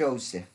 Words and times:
Joseph. 0.00 0.48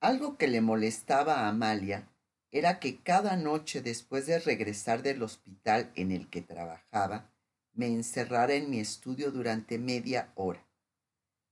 Algo 0.00 0.36
que 0.36 0.48
le 0.48 0.60
molestaba 0.60 1.34
a 1.34 1.48
Amalia 1.48 2.08
era 2.50 2.80
que 2.80 3.00
cada 3.00 3.36
noche 3.36 3.80
después 3.80 4.26
de 4.26 4.40
regresar 4.40 5.04
del 5.04 5.22
hospital 5.22 5.92
en 5.94 6.10
el 6.10 6.28
que 6.28 6.42
trabajaba, 6.42 7.30
me 7.74 7.86
encerrara 7.86 8.54
en 8.54 8.70
mi 8.70 8.80
estudio 8.80 9.30
durante 9.30 9.78
media 9.78 10.32
hora. 10.34 10.66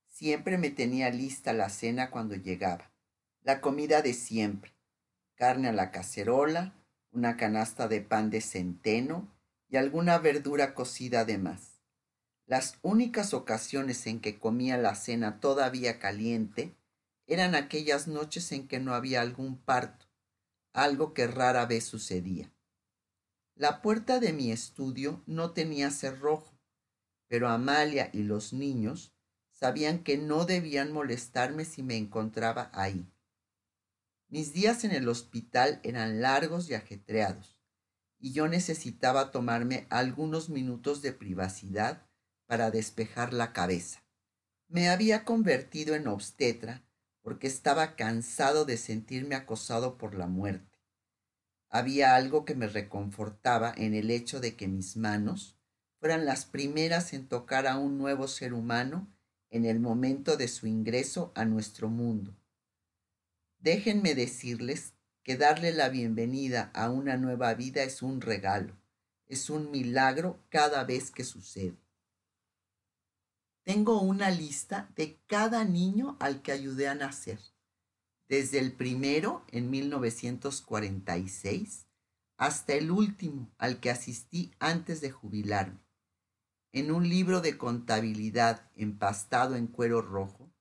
Siempre 0.09 0.59
me 0.59 0.71
tenía 0.71 1.11
lista 1.11 1.53
la 1.53 1.69
cena 1.69 2.11
cuando 2.11 2.35
llegaba, 2.35 2.91
la 3.43 3.61
comida 3.61 4.03
de 4.03 4.13
siempre, 4.13 4.73
carne 5.37 5.69
a 5.69 5.73
la 5.73 5.93
cacerola, 5.93 6.75
una 7.13 7.37
canasta 7.37 7.87
de 7.87 8.01
pan 8.01 8.29
de 8.29 8.41
centeno 8.41 9.29
y 9.69 9.77
alguna 9.77 10.19
verdura 10.19 10.75
cocida 10.75 11.21
además. 11.21 11.72
Las 12.53 12.79
únicas 12.83 13.33
ocasiones 13.33 14.07
en 14.07 14.21
que 14.21 14.39
comía 14.39 14.77
la 14.77 14.95
cena 14.95 15.41
todavía 15.41 15.99
caliente 15.99 16.77
eran 17.27 17.55
aquellas 17.55 18.09
noches 18.09 18.53
en 18.53 18.69
que 18.69 18.79
no 18.79 18.93
había 18.93 19.23
algún 19.23 19.57
parto, 19.57 20.05
algo 20.75 21.15
que 21.15 21.27
rara 21.27 21.65
vez 21.65 21.85
sucedía. 21.85 22.53
La 23.55 23.81
puerta 23.81 24.21
de 24.21 24.35
mi 24.35 24.53
estudio 24.53 25.23
no 25.25 25.53
tenía 25.53 25.91
cerrojo, 25.91 26.53
pero 27.27 27.49
Amalia 27.49 28.11
y 28.13 28.23
los 28.23 28.53
niños 28.53 29.15
sabían 29.51 30.05
que 30.05 30.19
no 30.19 30.45
debían 30.45 30.93
molestarme 30.93 31.65
si 31.65 31.83
me 31.83 31.97
encontraba 31.97 32.71
ahí. 32.75 33.11
Mis 34.29 34.53
días 34.53 34.85
en 34.85 34.91
el 34.91 35.09
hospital 35.09 35.81
eran 35.85 36.21
largos 36.21 36.69
y 36.69 36.75
ajetreados, 36.75 37.57
y 38.19 38.33
yo 38.33 38.47
necesitaba 38.47 39.31
tomarme 39.31 39.87
algunos 39.89 40.51
minutos 40.51 41.01
de 41.01 41.15
privacidad 41.15 42.12
para 42.53 42.71
despejar 42.71 43.33
la 43.33 43.55
cabeza. 43.55 44.05
Me 44.69 44.91
había 44.91 45.25
convertido 45.25 45.95
en 45.95 46.07
obstetra 46.07 46.85
porque 47.23 47.47
estaba 47.47 47.97
cansado 47.97 48.67
de 48.67 48.77
sentirme 48.77 49.37
acosado 49.37 49.97
por 49.97 50.15
la 50.15 50.27
muerte. 50.27 50.79
Había 51.71 52.15
algo 52.15 52.45
que 52.45 52.55
me 52.55 52.67
reconfortaba 52.67 53.73
en 53.75 53.95
el 53.95 54.11
hecho 54.11 54.39
de 54.39 54.55
que 54.55 54.69
mis 54.69 54.99
manos 54.99 55.57
fueran 55.99 56.27
las 56.27 56.45
primeras 56.45 57.15
en 57.15 57.27
tocar 57.27 57.67
a 57.67 57.79
un 57.79 57.97
nuevo 57.97 58.29
ser 58.29 58.53
humano 58.53 59.11
en 59.49 59.65
el 59.65 59.81
momento 59.81 60.37
de 60.37 60.49
su 60.49 60.67
ingreso 60.67 61.33
a 61.35 61.47
nuestro 61.47 61.89
mundo. 61.89 62.37
Déjenme 63.61 64.15
decirles 64.15 64.93
que 65.23 65.39
darle 65.39 65.73
la 65.73 65.89
bienvenida 65.89 66.71
a 66.75 66.91
una 66.91 67.17
nueva 67.17 67.55
vida 67.55 67.83
es 67.83 68.03
un 68.03 68.21
regalo, 68.21 68.77
es 69.27 69.49
un 69.49 69.71
milagro 69.71 70.45
cada 70.51 70.85
vez 70.85 71.11
que 71.11 71.25
sucede. 71.25 71.82
Tengo 73.65 74.01
una 74.01 74.31
lista 74.31 74.91
de 74.97 75.21
cada 75.27 75.65
niño 75.65 76.17
al 76.19 76.43
que 76.43 76.51
ayudé 76.51 76.89
a 76.89 76.97
nacer, 76.97 77.39
desde 78.29 78.59
el 78.59 78.73
primero 78.73 79.45
en 79.49 79.71
1946 79.71 81.87
hasta 82.37 82.75
el 82.75 82.91
último 82.91 83.55
al 83.59 83.79
que 83.79 83.91
asistí 83.91 84.51
antes 84.59 85.01
de 85.01 85.13
jubilarme. 85.13 85.79
En 86.73 86.91
un 86.91 87.09
libro 87.09 87.41
de 87.41 87.57
contabilidad 87.57 88.69
empastado 88.75 89.55
en 89.55 89.69
cuero 89.69 90.03
rojo, 90.03 90.53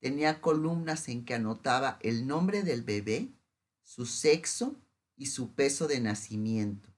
tenía 0.00 0.40
columnas 0.40 1.08
en 1.08 1.24
que 1.24 1.34
anotaba 1.34 2.00
el 2.02 2.26
nombre 2.26 2.64
del 2.64 2.82
bebé, 2.82 3.32
su 3.82 4.06
sexo 4.06 4.82
y 5.14 5.26
su 5.26 5.54
peso 5.54 5.86
de 5.86 6.00
nacimiento, 6.00 6.92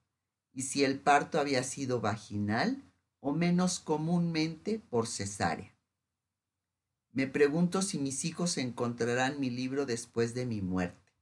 y 0.51 0.63
si 0.63 0.83
el 0.83 0.99
parto 0.99 1.39
había 1.39 1.61
sido 1.61 2.01
vaginal 2.01 2.91
o 3.23 3.31
menos 3.31 3.79
comúnmente 3.79 4.77
por 4.89 5.07
cesárea. 5.07 5.73
Me 7.13 7.25
pregunto 7.25 7.81
si 7.81 7.97
mis 7.97 8.25
hijos 8.25 8.57
encontrarán 8.57 9.39
mi 9.39 9.49
libro 9.49 9.85
después 9.85 10.33
de 10.33 10.45
mi 10.45 10.61
muerte. 10.61 11.13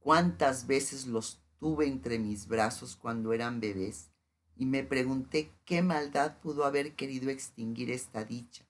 Cuántas 0.00 0.66
veces 0.66 1.06
los 1.06 1.40
tuve 1.58 1.86
entre 1.86 2.18
mis 2.18 2.46
brazos 2.46 2.96
cuando 2.96 3.32
eran 3.32 3.60
bebés 3.60 4.10
y 4.56 4.66
me 4.66 4.82
pregunté 4.82 5.50
qué 5.64 5.82
maldad 5.82 6.38
pudo 6.38 6.64
haber 6.64 6.94
querido 6.94 7.30
extinguir 7.30 7.90
esta 7.90 8.24
dicha, 8.24 8.64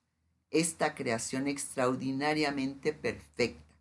esta 0.49 0.95
creación 0.95 1.47
extraordinariamente 1.47 2.93
perfecta 2.93 3.74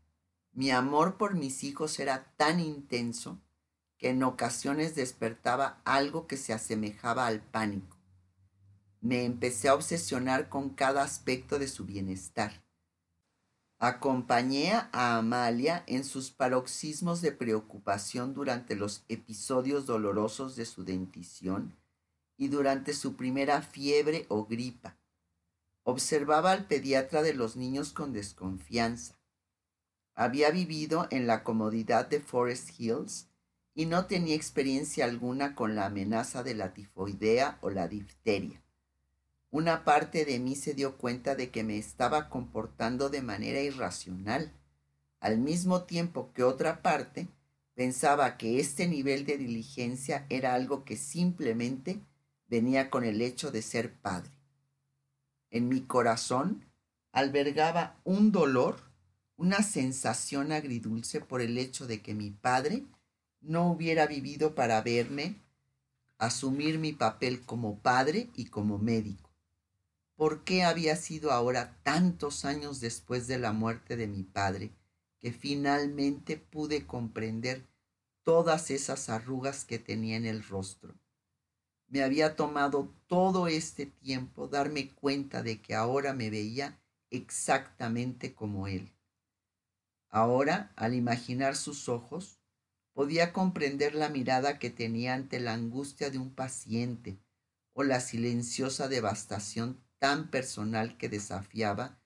mi 0.54 0.70
amor 0.70 1.16
por 1.16 1.34
mis 1.34 1.64
hijos 1.64 1.98
era 1.98 2.32
tan 2.36 2.60
intenso 2.60 3.40
que 3.98 4.10
en 4.10 4.22
ocasiones 4.22 4.94
despertaba 4.94 5.80
algo 5.84 6.28
que 6.28 6.36
se 6.36 6.52
asemejaba 6.52 7.26
al 7.26 7.40
pánico. 7.42 7.96
Me 9.00 9.24
empecé 9.24 9.68
a 9.68 9.74
obsesionar 9.74 10.48
con 10.48 10.70
cada 10.70 11.02
aspecto 11.02 11.58
de 11.58 11.66
su 11.66 11.84
bienestar. 11.84 12.62
Acompañé 13.78 14.72
a 14.72 15.16
Amalia 15.16 15.82
en 15.88 16.04
sus 16.04 16.30
paroxismos 16.30 17.20
de 17.20 17.32
preocupación 17.32 18.32
durante 18.32 18.76
los 18.76 19.04
episodios 19.08 19.86
dolorosos 19.86 20.54
de 20.54 20.66
su 20.66 20.84
dentición 20.84 21.76
y 22.36 22.48
durante 22.48 22.94
su 22.94 23.16
primera 23.16 23.60
fiebre 23.60 24.24
o 24.28 24.46
gripa. 24.46 24.96
Observaba 25.82 26.52
al 26.52 26.66
pediatra 26.66 27.22
de 27.22 27.34
los 27.34 27.56
niños 27.56 27.92
con 27.92 28.12
desconfianza 28.12 29.16
había 30.14 30.50
vivido 30.50 31.06
en 31.10 31.26
la 31.26 31.42
comodidad 31.42 32.08
de 32.08 32.20
Forest 32.20 32.78
Hills 32.78 33.28
y 33.74 33.86
no 33.86 34.06
tenía 34.06 34.36
experiencia 34.36 35.04
alguna 35.04 35.54
con 35.54 35.74
la 35.74 35.86
amenaza 35.86 36.42
de 36.42 36.54
la 36.54 36.72
tifoidea 36.72 37.58
o 37.60 37.70
la 37.70 37.88
difteria. 37.88 38.62
Una 39.50 39.84
parte 39.84 40.24
de 40.24 40.38
mí 40.38 40.54
se 40.56 40.74
dio 40.74 40.96
cuenta 40.96 41.34
de 41.34 41.50
que 41.50 41.64
me 41.64 41.78
estaba 41.78 42.28
comportando 42.28 43.08
de 43.08 43.22
manera 43.22 43.60
irracional, 43.60 44.52
al 45.20 45.38
mismo 45.38 45.84
tiempo 45.84 46.32
que 46.32 46.42
otra 46.42 46.82
parte 46.82 47.28
pensaba 47.74 48.36
que 48.36 48.60
este 48.60 48.86
nivel 48.86 49.26
de 49.26 49.38
diligencia 49.38 50.26
era 50.28 50.54
algo 50.54 50.84
que 50.84 50.96
simplemente 50.96 52.00
venía 52.46 52.90
con 52.90 53.04
el 53.04 53.20
hecho 53.20 53.50
de 53.50 53.62
ser 53.62 53.94
padre. 53.94 54.32
En 55.50 55.68
mi 55.68 55.82
corazón 55.82 56.64
albergaba 57.12 58.00
un 58.04 58.32
dolor 58.32 58.93
una 59.36 59.62
sensación 59.62 60.52
agridulce 60.52 61.20
por 61.20 61.40
el 61.40 61.58
hecho 61.58 61.86
de 61.86 62.00
que 62.00 62.14
mi 62.14 62.30
padre 62.30 62.84
no 63.40 63.70
hubiera 63.70 64.06
vivido 64.06 64.54
para 64.54 64.80
verme 64.80 65.36
asumir 66.18 66.78
mi 66.78 66.92
papel 66.92 67.44
como 67.44 67.78
padre 67.80 68.30
y 68.34 68.46
como 68.46 68.78
médico. 68.78 69.30
¿Por 70.16 70.44
qué 70.44 70.62
había 70.62 70.94
sido 70.96 71.32
ahora 71.32 71.76
tantos 71.82 72.44
años 72.44 72.80
después 72.80 73.26
de 73.26 73.38
la 73.38 73.52
muerte 73.52 73.96
de 73.96 74.06
mi 74.06 74.22
padre 74.22 74.70
que 75.18 75.32
finalmente 75.32 76.36
pude 76.36 76.86
comprender 76.86 77.66
todas 78.22 78.70
esas 78.70 79.08
arrugas 79.08 79.64
que 79.64 79.80
tenía 79.80 80.16
en 80.16 80.26
el 80.26 80.44
rostro? 80.44 80.94
Me 81.88 82.02
había 82.02 82.36
tomado 82.36 82.94
todo 83.08 83.48
este 83.48 83.86
tiempo 83.86 84.46
darme 84.46 84.90
cuenta 84.90 85.42
de 85.42 85.60
que 85.60 85.74
ahora 85.74 86.14
me 86.14 86.30
veía 86.30 86.78
exactamente 87.10 88.34
como 88.34 88.68
él. 88.68 88.93
Ahora, 90.14 90.72
al 90.76 90.94
imaginar 90.94 91.56
sus 91.56 91.88
ojos, 91.88 92.38
podía 92.92 93.32
comprender 93.32 93.96
la 93.96 94.08
mirada 94.08 94.60
que 94.60 94.70
tenía 94.70 95.12
ante 95.12 95.40
la 95.40 95.54
angustia 95.54 96.08
de 96.08 96.18
un 96.18 96.32
paciente 96.32 97.18
o 97.72 97.82
la 97.82 97.98
silenciosa 97.98 98.86
devastación 98.86 99.82
tan 99.98 100.30
personal 100.30 100.96
que 100.98 101.08
desafiaba 101.08 102.00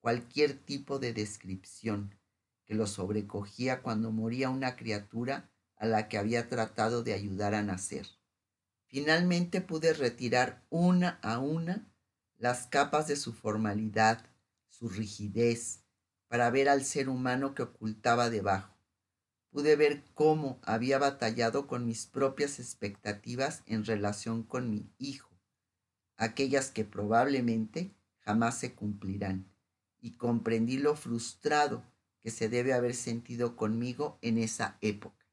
cualquier 0.00 0.54
tipo 0.54 0.98
de 0.98 1.12
descripción, 1.12 2.18
que 2.64 2.74
lo 2.74 2.88
sobrecogía 2.88 3.80
cuando 3.80 4.10
moría 4.10 4.50
una 4.50 4.74
criatura 4.74 5.48
a 5.76 5.86
la 5.86 6.08
que 6.08 6.18
había 6.18 6.48
tratado 6.48 7.04
de 7.04 7.12
ayudar 7.14 7.54
a 7.54 7.62
nacer. 7.62 8.08
Finalmente 8.88 9.60
pude 9.60 9.92
retirar 9.92 10.66
una 10.68 11.20
a 11.22 11.38
una 11.38 11.88
las 12.38 12.66
capas 12.66 13.06
de 13.06 13.14
su 13.14 13.32
formalidad, 13.32 14.26
su 14.68 14.88
rigidez, 14.88 15.81
para 16.32 16.48
ver 16.48 16.70
al 16.70 16.82
ser 16.82 17.10
humano 17.10 17.54
que 17.54 17.62
ocultaba 17.62 18.30
debajo. 18.30 18.74
Pude 19.50 19.76
ver 19.76 20.02
cómo 20.14 20.58
había 20.62 20.96
batallado 20.96 21.66
con 21.66 21.84
mis 21.84 22.06
propias 22.06 22.58
expectativas 22.58 23.62
en 23.66 23.84
relación 23.84 24.42
con 24.42 24.70
mi 24.70 24.90
hijo, 24.96 25.28
aquellas 26.16 26.70
que 26.70 26.86
probablemente 26.86 27.94
jamás 28.20 28.58
se 28.58 28.74
cumplirán, 28.74 29.52
y 30.00 30.12
comprendí 30.12 30.78
lo 30.78 30.96
frustrado 30.96 31.84
que 32.22 32.30
se 32.30 32.48
debe 32.48 32.72
haber 32.72 32.94
sentido 32.94 33.54
conmigo 33.54 34.18
en 34.22 34.38
esa 34.38 34.78
época. 34.80 35.26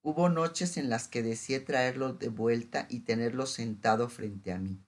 Hubo 0.00 0.30
noches 0.30 0.78
en 0.78 0.88
las 0.88 1.08
que 1.08 1.22
deseé 1.22 1.60
traerlo 1.60 2.14
de 2.14 2.30
vuelta 2.30 2.86
y 2.88 3.00
tenerlo 3.00 3.44
sentado 3.44 4.08
frente 4.08 4.50
a 4.50 4.58
mí. 4.58 4.82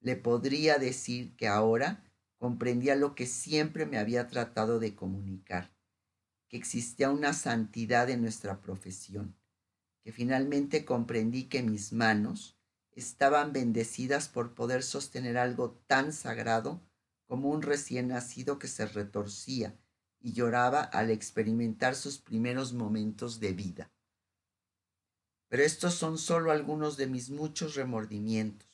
Le 0.00 0.16
podría 0.16 0.78
decir 0.78 1.36
que 1.36 1.46
ahora 1.46 2.02
comprendía 2.42 2.96
lo 2.96 3.14
que 3.14 3.28
siempre 3.28 3.86
me 3.86 3.98
había 3.98 4.26
tratado 4.26 4.80
de 4.80 4.96
comunicar, 4.96 5.72
que 6.48 6.56
existía 6.56 7.08
una 7.08 7.34
santidad 7.34 8.10
en 8.10 8.20
nuestra 8.20 8.60
profesión, 8.60 9.36
que 10.02 10.10
finalmente 10.10 10.84
comprendí 10.84 11.44
que 11.44 11.62
mis 11.62 11.92
manos 11.92 12.58
estaban 12.90 13.52
bendecidas 13.52 14.26
por 14.26 14.56
poder 14.56 14.82
sostener 14.82 15.38
algo 15.38 15.70
tan 15.86 16.12
sagrado 16.12 16.82
como 17.28 17.48
un 17.48 17.62
recién 17.62 18.08
nacido 18.08 18.58
que 18.58 18.66
se 18.66 18.86
retorcía 18.86 19.78
y 20.18 20.32
lloraba 20.32 20.80
al 20.80 21.12
experimentar 21.12 21.94
sus 21.94 22.18
primeros 22.18 22.72
momentos 22.72 23.38
de 23.38 23.52
vida. 23.52 23.92
Pero 25.46 25.62
estos 25.62 25.94
son 25.94 26.18
solo 26.18 26.50
algunos 26.50 26.96
de 26.96 27.06
mis 27.06 27.30
muchos 27.30 27.76
remordimientos. 27.76 28.71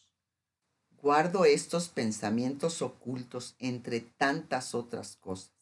Guardo 1.00 1.44
estos 1.44 1.88
pensamientos 1.88 2.82
ocultos 2.82 3.54
entre 3.60 4.00
tantas 4.00 4.74
otras 4.74 5.14
cosas. 5.14 5.52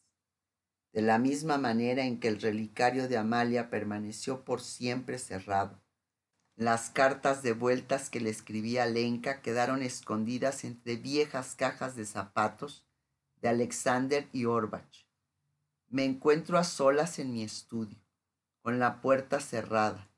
De 0.95 1.03
la 1.03 1.19
misma 1.19 1.59
manera 1.59 2.07
en 2.07 2.21
que 2.21 2.29
el 2.29 2.41
relicario 2.41 3.07
de 3.07 3.19
Amalia 3.19 3.69
permaneció 3.69 4.47
por 4.47 4.63
siempre 4.63 5.19
cerrado, 5.19 5.79
las 6.55 6.89
cartas 6.89 7.43
de 7.43 7.53
vueltas 7.53 8.09
que 8.09 8.19
le 8.19 8.31
escribía 8.31 8.87
Lenka 8.87 9.43
quedaron 9.43 9.83
escondidas 9.83 10.65
entre 10.65 10.97
viejas 10.97 11.55
cajas 11.55 11.97
de 11.97 12.07
zapatos 12.07 12.87
de 13.43 13.49
Alexander 13.51 14.27
y 14.33 14.47
Orbach. 14.47 15.05
Me 15.91 16.07
encuentro 16.07 16.57
a 16.57 16.65
solas 16.65 17.19
en 17.19 17.35
mi 17.35 17.43
estudio, 17.43 17.99
con 18.63 18.79
la 18.79 19.03
puerta 19.03 19.41
cerrada, 19.41 20.09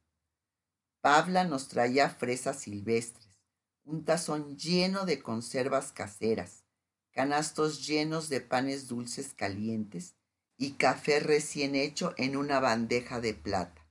Pabla 1.02 1.46
nos 1.46 1.70
traía 1.70 2.10
fresas 2.10 2.60
silvestres, 2.60 3.40
un 3.86 4.04
tazón 4.04 4.58
lleno 4.58 5.06
de 5.06 5.22
conservas 5.22 5.94
caseras, 5.94 6.66
canastos 7.12 7.88
llenos 7.88 8.28
de 8.28 8.42
panes 8.42 8.90
dulces 8.90 9.34
calientes 9.34 10.16
y 10.58 10.72
café 10.72 11.22
recién 11.22 11.76
hecho 11.76 12.14
en 12.18 12.36
una 12.36 12.60
bandeja 12.60 13.22
de 13.22 13.34
plata. 13.34 13.88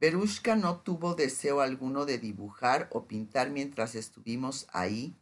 Berushka 0.00 0.56
no 0.56 0.80
tuvo 0.80 1.14
deseo 1.14 1.60
alguno 1.60 2.06
de 2.06 2.16
dibujar 2.16 2.88
o 2.90 3.06
pintar 3.06 3.50
mientras 3.50 3.94
estuvimos 3.94 4.66
ahí 4.72 5.14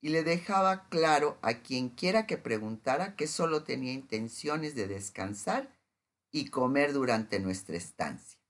y 0.00 0.08
le 0.08 0.24
dejaba 0.24 0.88
claro 0.88 1.38
a 1.42 1.60
quien 1.60 1.90
quiera 1.90 2.26
que 2.26 2.38
preguntara 2.38 3.16
que 3.16 3.26
solo 3.26 3.64
tenía 3.64 3.92
intenciones 3.92 4.74
de 4.74 4.88
descansar 4.88 5.76
y 6.32 6.48
comer 6.48 6.94
durante 6.94 7.38
nuestra 7.38 7.76
estancia. 7.76 8.45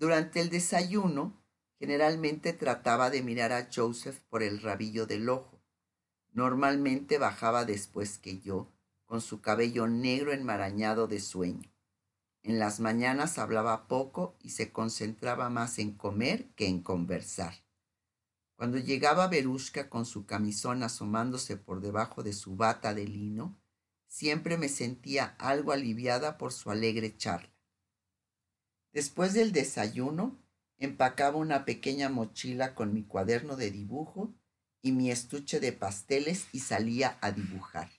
Durante 0.00 0.40
el 0.40 0.48
desayuno, 0.48 1.38
generalmente 1.78 2.54
trataba 2.54 3.10
de 3.10 3.22
mirar 3.22 3.52
a 3.52 3.68
Joseph 3.70 4.18
por 4.30 4.42
el 4.42 4.62
rabillo 4.62 5.04
del 5.04 5.28
ojo. 5.28 5.60
Normalmente 6.32 7.18
bajaba 7.18 7.66
después 7.66 8.16
que 8.16 8.40
yo, 8.40 8.72
con 9.04 9.20
su 9.20 9.42
cabello 9.42 9.88
negro 9.88 10.32
enmarañado 10.32 11.06
de 11.06 11.20
sueño. 11.20 11.70
En 12.42 12.58
las 12.58 12.80
mañanas 12.80 13.36
hablaba 13.36 13.88
poco 13.88 14.38
y 14.40 14.50
se 14.50 14.72
concentraba 14.72 15.50
más 15.50 15.78
en 15.78 15.92
comer 15.92 16.48
que 16.54 16.66
en 16.66 16.82
conversar. 16.82 17.52
Cuando 18.56 18.78
llegaba 18.78 19.28
Berushka 19.28 19.90
con 19.90 20.06
su 20.06 20.24
camisón 20.24 20.82
asomándose 20.82 21.58
por 21.58 21.82
debajo 21.82 22.22
de 22.22 22.32
su 22.32 22.56
bata 22.56 22.94
de 22.94 23.06
lino, 23.06 23.60
siempre 24.06 24.56
me 24.56 24.70
sentía 24.70 25.36
algo 25.38 25.72
aliviada 25.72 26.38
por 26.38 26.54
su 26.54 26.70
alegre 26.70 27.18
charla. 27.18 27.59
Después 28.92 29.34
del 29.34 29.52
desayuno, 29.52 30.38
empacaba 30.78 31.36
una 31.36 31.64
pequeña 31.64 32.08
mochila 32.08 32.74
con 32.74 32.92
mi 32.92 33.04
cuaderno 33.04 33.56
de 33.56 33.70
dibujo 33.70 34.34
y 34.82 34.92
mi 34.92 35.10
estuche 35.10 35.60
de 35.60 35.72
pasteles 35.72 36.46
y 36.52 36.60
salía 36.60 37.18
a 37.20 37.32
dibujar. 37.32 37.90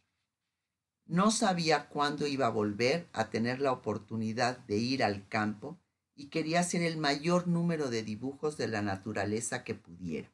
No 1.05 1.31
sabía 1.31 1.89
cuándo 1.89 2.27
iba 2.27 2.47
a 2.47 2.51
volver 2.51 3.07
a 3.13 3.29
tener 3.29 3.59
la 3.59 3.71
oportunidad 3.71 4.59
de 4.59 4.77
ir 4.77 5.03
al 5.03 5.27
campo 5.27 5.79
y 6.15 6.27
quería 6.27 6.61
hacer 6.61 6.81
el 6.81 6.97
mayor 6.97 7.47
número 7.47 7.89
de 7.89 8.03
dibujos 8.03 8.57
de 8.57 8.67
la 8.67 8.81
naturaleza 8.81 9.63
que 9.63 9.75
pudiera. 9.75 10.31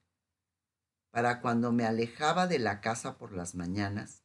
Para 1.12 1.42
cuando 1.42 1.72
me 1.72 1.86
alejaba 1.86 2.48
de 2.48 2.60
la 2.60 2.82
casa 2.82 3.18
por 3.18 3.32
las 3.32 3.56
mañanas, 3.56 4.24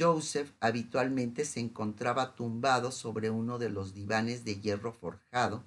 Joseph 0.00 0.54
habitualmente 0.60 1.44
se 1.44 1.60
encontraba 1.60 2.34
tumbado 2.34 2.90
sobre 2.90 3.28
uno 3.28 3.58
de 3.58 3.68
los 3.68 3.92
divanes 3.92 4.46
de 4.46 4.58
hierro 4.58 4.94
forjado, 4.94 5.66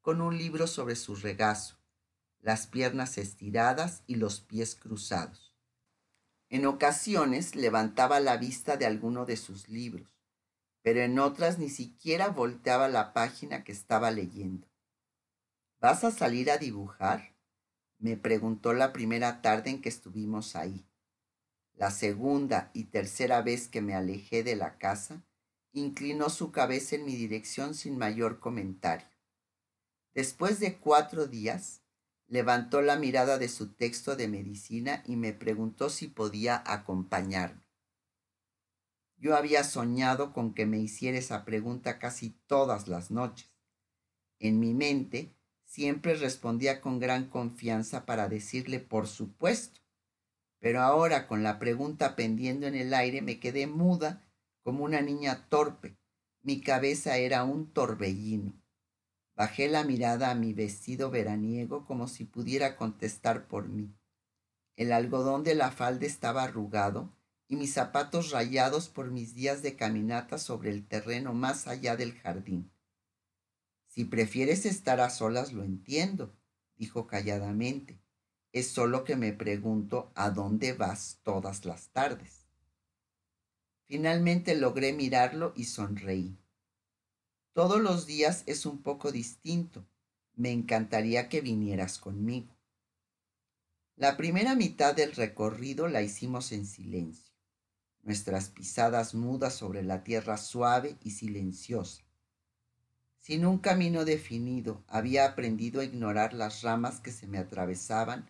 con 0.00 0.20
un 0.20 0.36
libro 0.36 0.66
sobre 0.66 0.96
su 0.96 1.14
regazo, 1.14 1.76
las 2.40 2.66
piernas 2.66 3.16
estiradas 3.16 4.02
y 4.08 4.16
los 4.16 4.40
pies 4.40 4.74
cruzados. 4.74 5.54
En 6.48 6.66
ocasiones 6.66 7.54
levantaba 7.54 8.18
la 8.18 8.36
vista 8.38 8.76
de 8.76 8.86
alguno 8.86 9.24
de 9.24 9.36
sus 9.36 9.68
libros, 9.68 10.10
pero 10.82 11.00
en 11.00 11.20
otras 11.20 11.60
ni 11.60 11.68
siquiera 11.68 12.26
volteaba 12.30 12.88
la 12.88 13.12
página 13.12 13.62
que 13.62 13.70
estaba 13.70 14.10
leyendo. 14.10 14.66
¿Vas 15.80 16.02
a 16.02 16.10
salir 16.10 16.50
a 16.50 16.58
dibujar? 16.58 17.36
me 17.98 18.16
preguntó 18.16 18.72
la 18.72 18.92
primera 18.92 19.42
tarde 19.42 19.70
en 19.70 19.80
que 19.80 19.90
estuvimos 19.90 20.56
ahí. 20.56 20.89
La 21.80 21.90
segunda 21.90 22.70
y 22.74 22.84
tercera 22.84 23.40
vez 23.40 23.66
que 23.66 23.80
me 23.80 23.94
alejé 23.94 24.42
de 24.42 24.54
la 24.54 24.76
casa, 24.76 25.24
inclinó 25.72 26.28
su 26.28 26.52
cabeza 26.52 26.96
en 26.96 27.06
mi 27.06 27.16
dirección 27.16 27.74
sin 27.74 27.96
mayor 27.96 28.38
comentario. 28.38 29.08
Después 30.12 30.60
de 30.60 30.76
cuatro 30.76 31.26
días, 31.26 31.80
levantó 32.26 32.82
la 32.82 32.96
mirada 32.96 33.38
de 33.38 33.48
su 33.48 33.72
texto 33.72 34.14
de 34.14 34.28
medicina 34.28 35.02
y 35.06 35.16
me 35.16 35.32
preguntó 35.32 35.88
si 35.88 36.08
podía 36.08 36.62
acompañarme. 36.66 37.62
Yo 39.16 39.34
había 39.34 39.64
soñado 39.64 40.34
con 40.34 40.52
que 40.52 40.66
me 40.66 40.78
hiciera 40.78 41.16
esa 41.16 41.46
pregunta 41.46 41.98
casi 41.98 42.36
todas 42.46 42.88
las 42.88 43.10
noches. 43.10 43.50
En 44.38 44.60
mi 44.60 44.74
mente 44.74 45.34
siempre 45.64 46.14
respondía 46.14 46.82
con 46.82 46.98
gran 46.98 47.30
confianza 47.30 48.04
para 48.04 48.28
decirle 48.28 48.80
por 48.80 49.08
supuesto. 49.08 49.80
Pero 50.60 50.82
ahora 50.82 51.26
con 51.26 51.42
la 51.42 51.58
pregunta 51.58 52.14
pendiendo 52.14 52.66
en 52.66 52.74
el 52.74 52.94
aire 52.94 53.22
me 53.22 53.40
quedé 53.40 53.66
muda 53.66 54.22
como 54.62 54.84
una 54.84 55.00
niña 55.00 55.48
torpe. 55.48 55.96
Mi 56.42 56.60
cabeza 56.60 57.16
era 57.16 57.44
un 57.44 57.72
torbellino. 57.72 58.52
Bajé 59.34 59.68
la 59.68 59.84
mirada 59.84 60.30
a 60.30 60.34
mi 60.34 60.52
vestido 60.52 61.10
veraniego 61.10 61.86
como 61.86 62.08
si 62.08 62.24
pudiera 62.24 62.76
contestar 62.76 63.48
por 63.48 63.68
mí. 63.68 63.94
El 64.76 64.92
algodón 64.92 65.44
de 65.44 65.54
la 65.54 65.70
falda 65.70 66.06
estaba 66.06 66.42
arrugado 66.42 67.14
y 67.48 67.56
mis 67.56 67.72
zapatos 67.72 68.30
rayados 68.30 68.88
por 68.88 69.10
mis 69.10 69.34
días 69.34 69.62
de 69.62 69.76
caminata 69.76 70.38
sobre 70.38 70.70
el 70.70 70.86
terreno 70.86 71.32
más 71.32 71.66
allá 71.66 71.96
del 71.96 72.12
jardín. 72.12 72.70
Si 73.88 74.04
prefieres 74.04 74.66
estar 74.66 75.00
a 75.00 75.10
solas, 75.10 75.52
lo 75.52 75.64
entiendo, 75.64 76.36
dijo 76.76 77.06
calladamente. 77.06 77.99
Es 78.52 78.68
solo 78.68 79.04
que 79.04 79.14
me 79.14 79.32
pregunto 79.32 80.10
a 80.16 80.30
dónde 80.30 80.72
vas 80.72 81.20
todas 81.22 81.64
las 81.64 81.90
tardes. 81.90 82.46
Finalmente 83.86 84.56
logré 84.56 84.92
mirarlo 84.92 85.52
y 85.54 85.64
sonreí. 85.64 86.36
Todos 87.52 87.80
los 87.80 88.06
días 88.06 88.42
es 88.46 88.66
un 88.66 88.82
poco 88.82 89.12
distinto. 89.12 89.86
Me 90.34 90.50
encantaría 90.50 91.28
que 91.28 91.40
vinieras 91.40 91.98
conmigo. 91.98 92.56
La 93.96 94.16
primera 94.16 94.54
mitad 94.54 94.94
del 94.94 95.12
recorrido 95.12 95.86
la 95.86 96.02
hicimos 96.02 96.52
en 96.52 96.66
silencio, 96.66 97.34
nuestras 98.02 98.48
pisadas 98.48 99.14
mudas 99.14 99.54
sobre 99.54 99.82
la 99.82 100.02
tierra 100.02 100.38
suave 100.38 100.96
y 101.04 101.10
silenciosa. 101.10 102.02
Sin 103.18 103.44
un 103.44 103.58
camino 103.58 104.04
definido, 104.04 104.82
había 104.88 105.26
aprendido 105.26 105.82
a 105.82 105.84
ignorar 105.84 106.32
las 106.32 106.62
ramas 106.62 107.00
que 107.00 107.12
se 107.12 107.26
me 107.26 107.38
atravesaban 107.38 108.29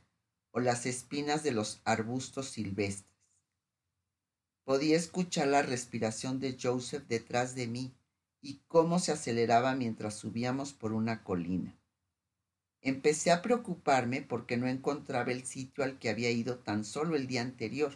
o 0.52 0.60
las 0.60 0.86
espinas 0.86 1.42
de 1.42 1.52
los 1.52 1.80
arbustos 1.84 2.48
silvestres. 2.48 3.10
Podía 4.64 4.96
escuchar 4.96 5.48
la 5.48 5.62
respiración 5.62 6.38
de 6.40 6.56
Joseph 6.60 7.04
detrás 7.08 7.54
de 7.54 7.66
mí 7.66 7.92
y 8.40 8.60
cómo 8.68 8.98
se 8.98 9.12
aceleraba 9.12 9.74
mientras 9.74 10.14
subíamos 10.14 10.72
por 10.72 10.92
una 10.92 11.22
colina. 11.22 11.76
Empecé 12.82 13.30
a 13.30 13.42
preocuparme 13.42 14.22
porque 14.22 14.56
no 14.56 14.66
encontraba 14.66 15.32
el 15.32 15.44
sitio 15.44 15.84
al 15.84 15.98
que 15.98 16.08
había 16.08 16.30
ido 16.30 16.58
tan 16.58 16.84
solo 16.84 17.16
el 17.16 17.26
día 17.26 17.42
anterior. 17.42 17.92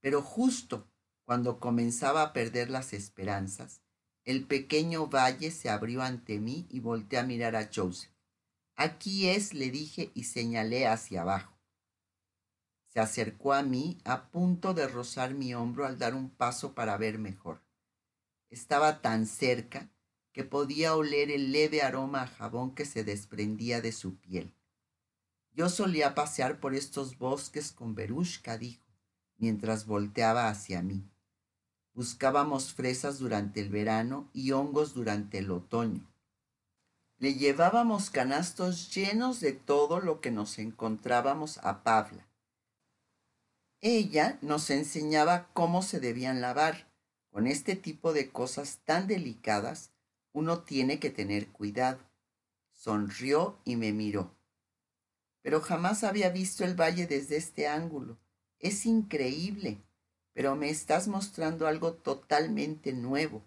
Pero 0.00 0.22
justo 0.22 0.88
cuando 1.24 1.60
comenzaba 1.60 2.22
a 2.22 2.32
perder 2.32 2.70
las 2.70 2.92
esperanzas, 2.92 3.82
el 4.24 4.46
pequeño 4.46 5.08
valle 5.08 5.50
se 5.50 5.70
abrió 5.70 6.02
ante 6.02 6.40
mí 6.40 6.66
y 6.70 6.80
volteé 6.80 7.18
a 7.18 7.22
mirar 7.22 7.54
a 7.54 7.70
Joseph. 7.72 8.10
Aquí 8.80 9.28
es, 9.28 9.54
le 9.54 9.72
dije 9.72 10.12
y 10.14 10.22
señalé 10.22 10.86
hacia 10.86 11.22
abajo. 11.22 11.58
Se 12.86 13.00
acercó 13.00 13.52
a 13.52 13.64
mí 13.64 13.98
a 14.04 14.30
punto 14.30 14.72
de 14.72 14.86
rozar 14.86 15.34
mi 15.34 15.52
hombro 15.52 15.84
al 15.84 15.98
dar 15.98 16.14
un 16.14 16.30
paso 16.30 16.76
para 16.76 16.96
ver 16.96 17.18
mejor. 17.18 17.60
Estaba 18.50 19.02
tan 19.02 19.26
cerca 19.26 19.90
que 20.32 20.44
podía 20.44 20.94
oler 20.94 21.32
el 21.32 21.50
leve 21.50 21.82
aroma 21.82 22.22
a 22.22 22.26
jabón 22.28 22.76
que 22.76 22.84
se 22.84 23.02
desprendía 23.02 23.80
de 23.80 23.90
su 23.90 24.20
piel. 24.20 24.54
Yo 25.50 25.68
solía 25.68 26.14
pasear 26.14 26.60
por 26.60 26.76
estos 26.76 27.18
bosques 27.18 27.72
con 27.72 27.96
Berushka, 27.96 28.58
dijo, 28.58 28.86
mientras 29.38 29.86
volteaba 29.86 30.48
hacia 30.48 30.82
mí. 30.82 31.10
Buscábamos 31.94 32.72
fresas 32.72 33.18
durante 33.18 33.60
el 33.60 33.70
verano 33.70 34.30
y 34.32 34.52
hongos 34.52 34.94
durante 34.94 35.38
el 35.38 35.50
otoño. 35.50 36.07
Le 37.18 37.34
llevábamos 37.34 38.10
canastos 38.10 38.94
llenos 38.94 39.40
de 39.40 39.52
todo 39.52 39.98
lo 39.98 40.20
que 40.20 40.30
nos 40.30 40.60
encontrábamos 40.60 41.58
a 41.58 41.82
Pavla. 41.82 42.28
Ella 43.80 44.38
nos 44.40 44.70
enseñaba 44.70 45.48
cómo 45.52 45.82
se 45.82 45.98
debían 45.98 46.40
lavar. 46.40 46.88
Con 47.30 47.48
este 47.48 47.74
tipo 47.74 48.12
de 48.12 48.30
cosas 48.30 48.78
tan 48.84 49.08
delicadas, 49.08 49.90
uno 50.32 50.60
tiene 50.60 51.00
que 51.00 51.10
tener 51.10 51.48
cuidado. 51.48 51.98
Sonrió 52.72 53.58
y 53.64 53.74
me 53.74 53.92
miró. 53.92 54.36
Pero 55.42 55.60
jamás 55.60 56.04
había 56.04 56.30
visto 56.30 56.64
el 56.64 56.80
valle 56.80 57.08
desde 57.08 57.36
este 57.36 57.66
ángulo. 57.66 58.16
Es 58.60 58.86
increíble, 58.86 59.82
pero 60.34 60.54
me 60.54 60.70
estás 60.70 61.08
mostrando 61.08 61.66
algo 61.66 61.94
totalmente 61.94 62.92
nuevo. 62.92 63.42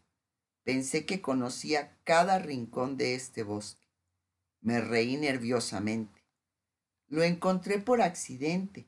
Pensé 0.63 1.05
que 1.05 1.21
conocía 1.21 1.97
cada 2.03 2.37
rincón 2.39 2.97
de 2.97 3.15
este 3.15 3.43
bosque. 3.43 3.87
Me 4.61 4.79
reí 4.79 5.17
nerviosamente. 5.17 6.21
Lo 7.07 7.23
encontré 7.23 7.79
por 7.79 8.01
accidente. 8.01 8.87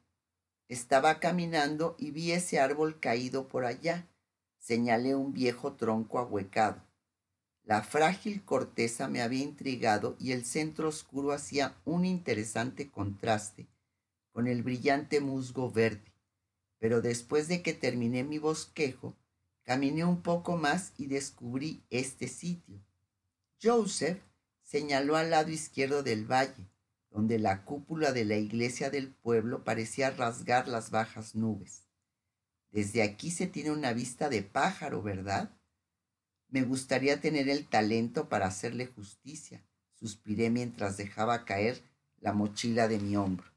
Estaba 0.67 1.19
caminando 1.19 1.95
y 1.97 2.11
vi 2.11 2.31
ese 2.31 2.59
árbol 2.59 2.99
caído 2.99 3.47
por 3.47 3.65
allá. 3.65 4.07
Señalé 4.59 5.15
un 5.15 5.33
viejo 5.33 5.73
tronco 5.73 6.19
ahuecado. 6.19 6.83
La 7.63 7.81
frágil 7.81 8.43
corteza 8.45 9.07
me 9.07 9.21
había 9.21 9.43
intrigado 9.43 10.15
y 10.19 10.31
el 10.33 10.45
centro 10.45 10.89
oscuro 10.89 11.31
hacía 11.31 11.75
un 11.85 12.05
interesante 12.05 12.91
contraste 12.91 13.67
con 14.31 14.47
el 14.47 14.63
brillante 14.63 15.21
musgo 15.21 15.71
verde. 15.71 16.13
Pero 16.79 17.01
después 17.01 17.47
de 17.47 17.61
que 17.61 17.73
terminé 17.73 18.23
mi 18.23 18.39
bosquejo, 18.39 19.15
caminé 19.63 20.05
un 20.05 20.21
poco 20.21 20.57
más 20.57 20.93
y 20.97 21.07
descubrí 21.07 21.83
este 21.89 22.27
sitio. 22.27 22.83
Joseph 23.61 24.21
señaló 24.61 25.15
al 25.15 25.29
lado 25.29 25.51
izquierdo 25.51 26.03
del 26.03 26.29
valle, 26.29 26.69
donde 27.09 27.39
la 27.39 27.63
cúpula 27.63 28.11
de 28.11 28.25
la 28.25 28.37
iglesia 28.37 28.89
del 28.89 29.09
pueblo 29.09 29.63
parecía 29.63 30.09
rasgar 30.09 30.67
las 30.67 30.89
bajas 30.89 31.35
nubes. 31.35 31.87
Desde 32.71 33.03
aquí 33.03 33.29
se 33.29 33.45
tiene 33.45 33.71
una 33.71 33.93
vista 33.93 34.29
de 34.29 34.41
pájaro, 34.41 35.03
¿verdad? 35.03 35.55
Me 36.49 36.63
gustaría 36.63 37.21
tener 37.21 37.47
el 37.49 37.67
talento 37.67 38.29
para 38.29 38.47
hacerle 38.47 38.87
justicia, 38.87 39.63
suspiré 39.93 40.49
mientras 40.49 40.97
dejaba 40.97 41.45
caer 41.45 41.83
la 42.19 42.33
mochila 42.33 42.87
de 42.87 42.99
mi 42.99 43.15
hombro. 43.15 43.53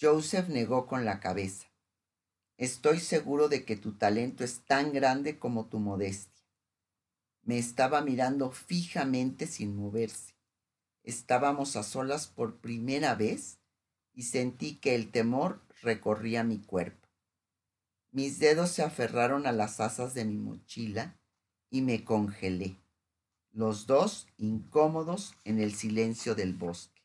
Joseph 0.00 0.48
negó 0.48 0.86
con 0.86 1.04
la 1.04 1.20
cabeza. 1.20 1.69
Estoy 2.60 3.00
seguro 3.00 3.48
de 3.48 3.64
que 3.64 3.74
tu 3.74 3.92
talento 3.92 4.44
es 4.44 4.66
tan 4.66 4.92
grande 4.92 5.38
como 5.38 5.70
tu 5.70 5.78
modestia. 5.78 6.44
Me 7.42 7.56
estaba 7.56 8.02
mirando 8.02 8.50
fijamente 8.50 9.46
sin 9.46 9.74
moverse. 9.74 10.34
Estábamos 11.02 11.76
a 11.76 11.82
solas 11.82 12.26
por 12.26 12.58
primera 12.58 13.14
vez 13.14 13.60
y 14.12 14.24
sentí 14.24 14.76
que 14.76 14.94
el 14.94 15.10
temor 15.10 15.62
recorría 15.80 16.44
mi 16.44 16.58
cuerpo. 16.58 17.08
Mis 18.10 18.38
dedos 18.38 18.72
se 18.72 18.82
aferraron 18.82 19.46
a 19.46 19.52
las 19.52 19.80
asas 19.80 20.12
de 20.12 20.26
mi 20.26 20.36
mochila 20.36 21.18
y 21.70 21.80
me 21.80 22.04
congelé, 22.04 22.76
los 23.52 23.86
dos 23.86 24.26
incómodos 24.36 25.34
en 25.44 25.60
el 25.60 25.74
silencio 25.74 26.34
del 26.34 26.52
bosque. 26.52 26.99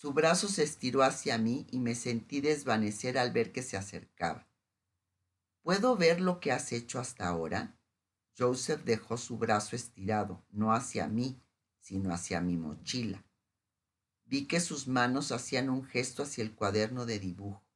Su 0.00 0.12
brazo 0.12 0.46
se 0.46 0.62
estiró 0.62 1.02
hacia 1.02 1.38
mí 1.38 1.66
y 1.72 1.80
me 1.80 1.96
sentí 1.96 2.40
desvanecer 2.40 3.18
al 3.18 3.32
ver 3.32 3.50
que 3.50 3.64
se 3.64 3.76
acercaba. 3.76 4.48
¿Puedo 5.62 5.96
ver 5.96 6.20
lo 6.20 6.38
que 6.38 6.52
has 6.52 6.70
hecho 6.70 7.00
hasta 7.00 7.26
ahora? 7.26 7.76
Joseph 8.38 8.84
dejó 8.84 9.16
su 9.16 9.38
brazo 9.38 9.74
estirado, 9.74 10.46
no 10.50 10.72
hacia 10.72 11.08
mí, 11.08 11.42
sino 11.80 12.14
hacia 12.14 12.40
mi 12.40 12.56
mochila. 12.56 13.26
Vi 14.24 14.46
que 14.46 14.60
sus 14.60 14.86
manos 14.86 15.32
hacían 15.32 15.68
un 15.68 15.84
gesto 15.84 16.22
hacia 16.22 16.44
el 16.44 16.54
cuaderno 16.54 17.04
de 17.04 17.18
dibujo. 17.18 17.66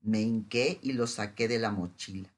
Me 0.00 0.22
hinqué 0.22 0.78
y 0.80 0.94
lo 0.94 1.06
saqué 1.06 1.46
de 1.46 1.58
la 1.58 1.70
mochila. 1.70 2.34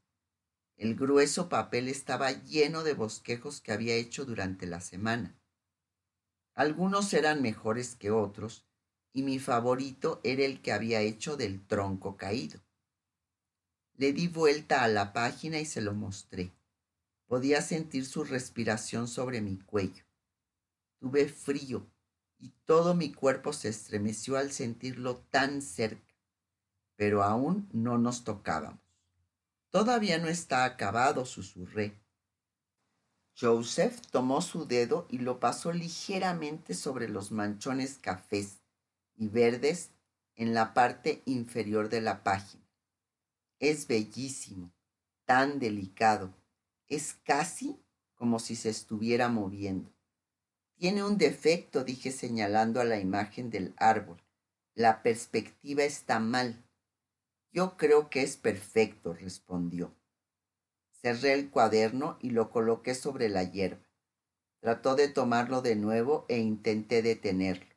El 0.76 0.96
grueso 0.96 1.48
papel 1.48 1.86
estaba 1.86 2.32
lleno 2.32 2.82
de 2.82 2.94
bosquejos 2.94 3.60
que 3.60 3.70
había 3.70 3.94
hecho 3.94 4.24
durante 4.24 4.66
la 4.66 4.80
semana. 4.80 5.38
Algunos 6.54 7.14
eran 7.14 7.40
mejores 7.40 7.94
que 7.94 8.10
otros, 8.10 8.66
y 9.12 9.22
mi 9.22 9.38
favorito 9.38 10.20
era 10.22 10.44
el 10.44 10.60
que 10.62 10.72
había 10.72 11.00
hecho 11.00 11.36
del 11.36 11.66
tronco 11.66 12.16
caído. 12.16 12.60
Le 13.96 14.12
di 14.12 14.28
vuelta 14.28 14.82
a 14.82 14.88
la 14.88 15.12
página 15.12 15.58
y 15.58 15.66
se 15.66 15.80
lo 15.80 15.94
mostré. 15.94 16.52
Podía 17.26 17.60
sentir 17.62 18.06
su 18.06 18.24
respiración 18.24 19.08
sobre 19.08 19.40
mi 19.40 19.58
cuello. 19.58 20.04
Tuve 20.98 21.28
frío 21.28 21.86
y 22.38 22.52
todo 22.64 22.94
mi 22.94 23.12
cuerpo 23.12 23.52
se 23.52 23.68
estremeció 23.68 24.36
al 24.36 24.52
sentirlo 24.52 25.16
tan 25.16 25.60
cerca, 25.60 26.14
pero 26.96 27.22
aún 27.22 27.68
no 27.72 27.98
nos 27.98 28.24
tocábamos. 28.24 28.80
Todavía 29.70 30.18
no 30.18 30.28
está 30.28 30.64
acabado, 30.64 31.24
susurré. 31.26 31.94
Joseph 33.38 34.00
tomó 34.10 34.42
su 34.42 34.66
dedo 34.66 35.06
y 35.08 35.18
lo 35.18 35.40
pasó 35.40 35.72
ligeramente 35.72 36.74
sobre 36.74 37.08
los 37.08 37.30
manchones 37.30 37.98
cafés 37.98 38.59
y 39.20 39.28
verdes 39.28 39.90
en 40.34 40.54
la 40.54 40.72
parte 40.72 41.22
inferior 41.26 41.90
de 41.90 42.00
la 42.00 42.24
página. 42.24 42.64
Es 43.58 43.86
bellísimo, 43.86 44.72
tan 45.26 45.58
delicado. 45.58 46.34
Es 46.88 47.12
casi 47.22 47.78
como 48.14 48.38
si 48.38 48.56
se 48.56 48.70
estuviera 48.70 49.28
moviendo. 49.28 49.92
Tiene 50.74 51.04
un 51.04 51.18
defecto, 51.18 51.84
dije 51.84 52.12
señalando 52.12 52.80
a 52.80 52.84
la 52.84 52.98
imagen 52.98 53.50
del 53.50 53.74
árbol. 53.76 54.22
La 54.74 55.02
perspectiva 55.02 55.84
está 55.84 56.18
mal. 56.18 56.64
Yo 57.52 57.76
creo 57.76 58.08
que 58.08 58.22
es 58.22 58.38
perfecto, 58.38 59.12
respondió. 59.12 59.94
Cerré 61.02 61.34
el 61.34 61.50
cuaderno 61.50 62.16
y 62.22 62.30
lo 62.30 62.50
coloqué 62.50 62.94
sobre 62.94 63.28
la 63.28 63.44
hierba. 63.44 63.86
Trató 64.60 64.94
de 64.94 65.08
tomarlo 65.08 65.60
de 65.60 65.76
nuevo 65.76 66.24
e 66.28 66.38
intenté 66.38 67.02
detenerlo. 67.02 67.69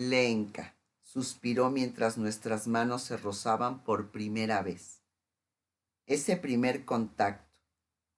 Lenca, 0.00 0.76
suspiró 1.00 1.70
mientras 1.70 2.18
nuestras 2.18 2.68
manos 2.68 3.02
se 3.02 3.16
rozaban 3.16 3.82
por 3.82 4.12
primera 4.12 4.62
vez. 4.62 5.02
Ese 6.06 6.36
primer 6.36 6.84
contacto, 6.84 7.52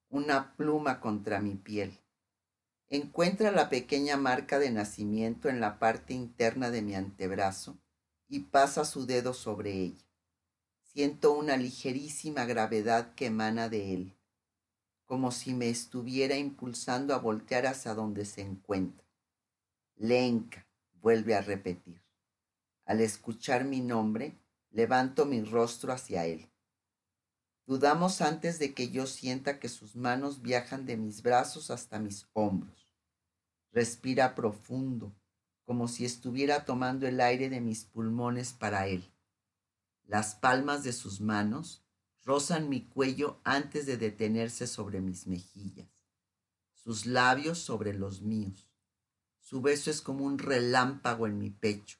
una 0.07 0.55
pluma 0.57 0.99
contra 0.99 1.41
mi 1.41 1.55
piel. 1.55 1.99
encuentra 2.87 3.49
la 3.49 3.67
pequeña 3.69 4.15
marca 4.15 4.59
de 4.59 4.69
nacimiento 4.69 5.49
en 5.49 5.59
la 5.59 5.79
parte 5.79 6.13
interna 6.13 6.69
de 6.69 6.83
mi 6.83 6.93
antebrazo 6.93 7.79
y 8.27 8.41
pasa 8.41 8.85
su 8.85 9.07
dedo 9.07 9.33
sobre 9.33 9.71
ella. 9.71 10.05
Siento 10.83 11.33
una 11.33 11.57
ligerísima 11.57 12.45
gravedad 12.45 13.15
que 13.15 13.25
emana 13.25 13.69
de 13.69 13.95
él, 13.95 14.17
como 15.07 15.31
si 15.31 15.55
me 15.55 15.69
estuviera 15.69 16.35
impulsando 16.35 17.15
a 17.15 17.17
voltear 17.17 17.65
hacia 17.65 17.95
donde 17.95 18.25
se 18.25 18.41
encuentra. 18.41 19.07
Lenka, 19.95 20.67
vuelve 21.01 21.35
a 21.35 21.41
repetir. 21.41 22.01
Al 22.85 23.01
escuchar 23.01 23.65
mi 23.65 23.81
nombre, 23.81 24.37
levanto 24.69 25.25
mi 25.25 25.41
rostro 25.41 25.93
hacia 25.93 26.25
él. 26.25 26.49
Dudamos 27.65 28.21
antes 28.21 28.59
de 28.59 28.73
que 28.73 28.89
yo 28.89 29.07
sienta 29.07 29.59
que 29.59 29.69
sus 29.69 29.95
manos 29.95 30.41
viajan 30.41 30.85
de 30.85 30.97
mis 30.97 31.21
brazos 31.21 31.71
hasta 31.71 31.99
mis 31.99 32.27
hombros. 32.33 32.89
Respira 33.71 34.35
profundo, 34.35 35.15
como 35.63 35.87
si 35.87 36.03
estuviera 36.03 36.65
tomando 36.65 37.07
el 37.07 37.21
aire 37.21 37.49
de 37.49 37.61
mis 37.61 37.85
pulmones 37.85 38.51
para 38.53 38.87
él. 38.87 39.09
Las 40.03 40.35
palmas 40.35 40.83
de 40.83 40.91
sus 40.91 41.21
manos 41.21 41.85
rozan 42.23 42.67
mi 42.67 42.81
cuello 42.81 43.39
antes 43.43 43.85
de 43.85 43.97
detenerse 43.97 44.67
sobre 44.67 44.99
mis 44.99 45.27
mejillas, 45.27 45.89
sus 46.73 47.05
labios 47.05 47.59
sobre 47.59 47.93
los 47.93 48.21
míos. 48.21 48.70
Su 49.51 49.61
beso 49.61 49.91
es 49.91 50.01
como 50.01 50.23
un 50.23 50.39
relámpago 50.39 51.27
en 51.27 51.37
mi 51.37 51.49
pecho, 51.49 51.97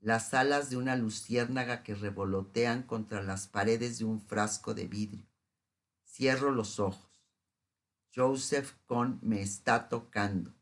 las 0.00 0.32
alas 0.32 0.70
de 0.70 0.78
una 0.78 0.96
luciérnaga 0.96 1.82
que 1.82 1.94
revolotean 1.94 2.82
contra 2.82 3.22
las 3.22 3.46
paredes 3.46 3.98
de 3.98 4.06
un 4.06 4.22
frasco 4.22 4.72
de 4.72 4.88
vidrio. 4.88 5.28
Cierro 6.06 6.50
los 6.50 6.80
ojos. 6.80 7.10
Joseph 8.16 8.72
Kohn 8.86 9.18
me 9.20 9.42
está 9.42 9.90
tocando, 9.90 10.54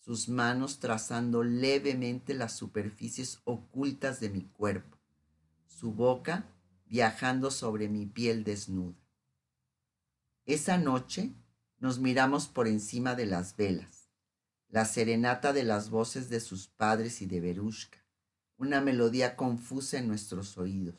sus 0.00 0.28
manos 0.28 0.80
trazando 0.80 1.44
levemente 1.44 2.34
las 2.34 2.56
superficies 2.56 3.40
ocultas 3.44 4.18
de 4.18 4.28
mi 4.28 4.42
cuerpo 4.42 4.98
su 5.68 5.92
boca 5.92 6.44
viajando 6.86 7.50
sobre 7.52 7.88
mi 7.88 8.04
piel 8.04 8.42
desnuda. 8.42 8.98
Esa 10.44 10.78
noche 10.78 11.32
nos 11.78 12.00
miramos 12.00 12.48
por 12.48 12.66
encima 12.66 13.14
de 13.14 13.26
las 13.26 13.56
velas, 13.56 13.99
la 14.70 14.84
serenata 14.84 15.52
de 15.52 15.64
las 15.64 15.90
voces 15.90 16.28
de 16.28 16.40
sus 16.40 16.68
padres 16.68 17.22
y 17.22 17.26
de 17.26 17.40
Berushka, 17.40 17.98
una 18.56 18.80
melodía 18.80 19.34
confusa 19.34 19.98
en 19.98 20.06
nuestros 20.06 20.56
oídos. 20.58 20.94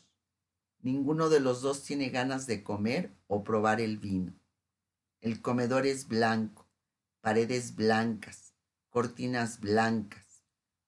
Ninguno 0.81 1.29
de 1.29 1.39
los 1.39 1.61
dos 1.61 1.83
tiene 1.83 2.09
ganas 2.09 2.47
de 2.47 2.63
comer 2.63 3.15
o 3.27 3.43
probar 3.43 3.79
el 3.79 3.97
vino. 3.97 4.33
El 5.21 5.41
comedor 5.41 5.85
es 5.85 6.07
blanco, 6.07 6.67
paredes 7.21 7.75
blancas, 7.75 8.55
cortinas 8.89 9.59
blancas, 9.61 10.43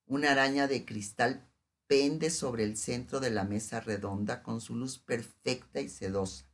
una 0.06 0.32
araña 0.32 0.68
de 0.68 0.84
cristal 0.84 1.48
pende 1.88 2.32
sobre 2.32 2.64
el 2.64 2.76
centro 2.76 3.20
de 3.20 3.30
la 3.30 3.46
mesa 3.46 3.80
redonda 3.80 4.44
con 4.44 4.60
su 4.60 4.76
luz 4.76 4.98
perfecta 5.00 5.80
y 5.80 5.88
sedosa. 5.88 6.46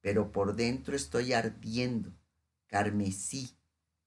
Pero 0.00 0.30
por 0.30 0.54
dentro 0.54 0.94
estoy 0.94 1.32
ardiendo, 1.32 2.12
carmesí, 2.66 3.56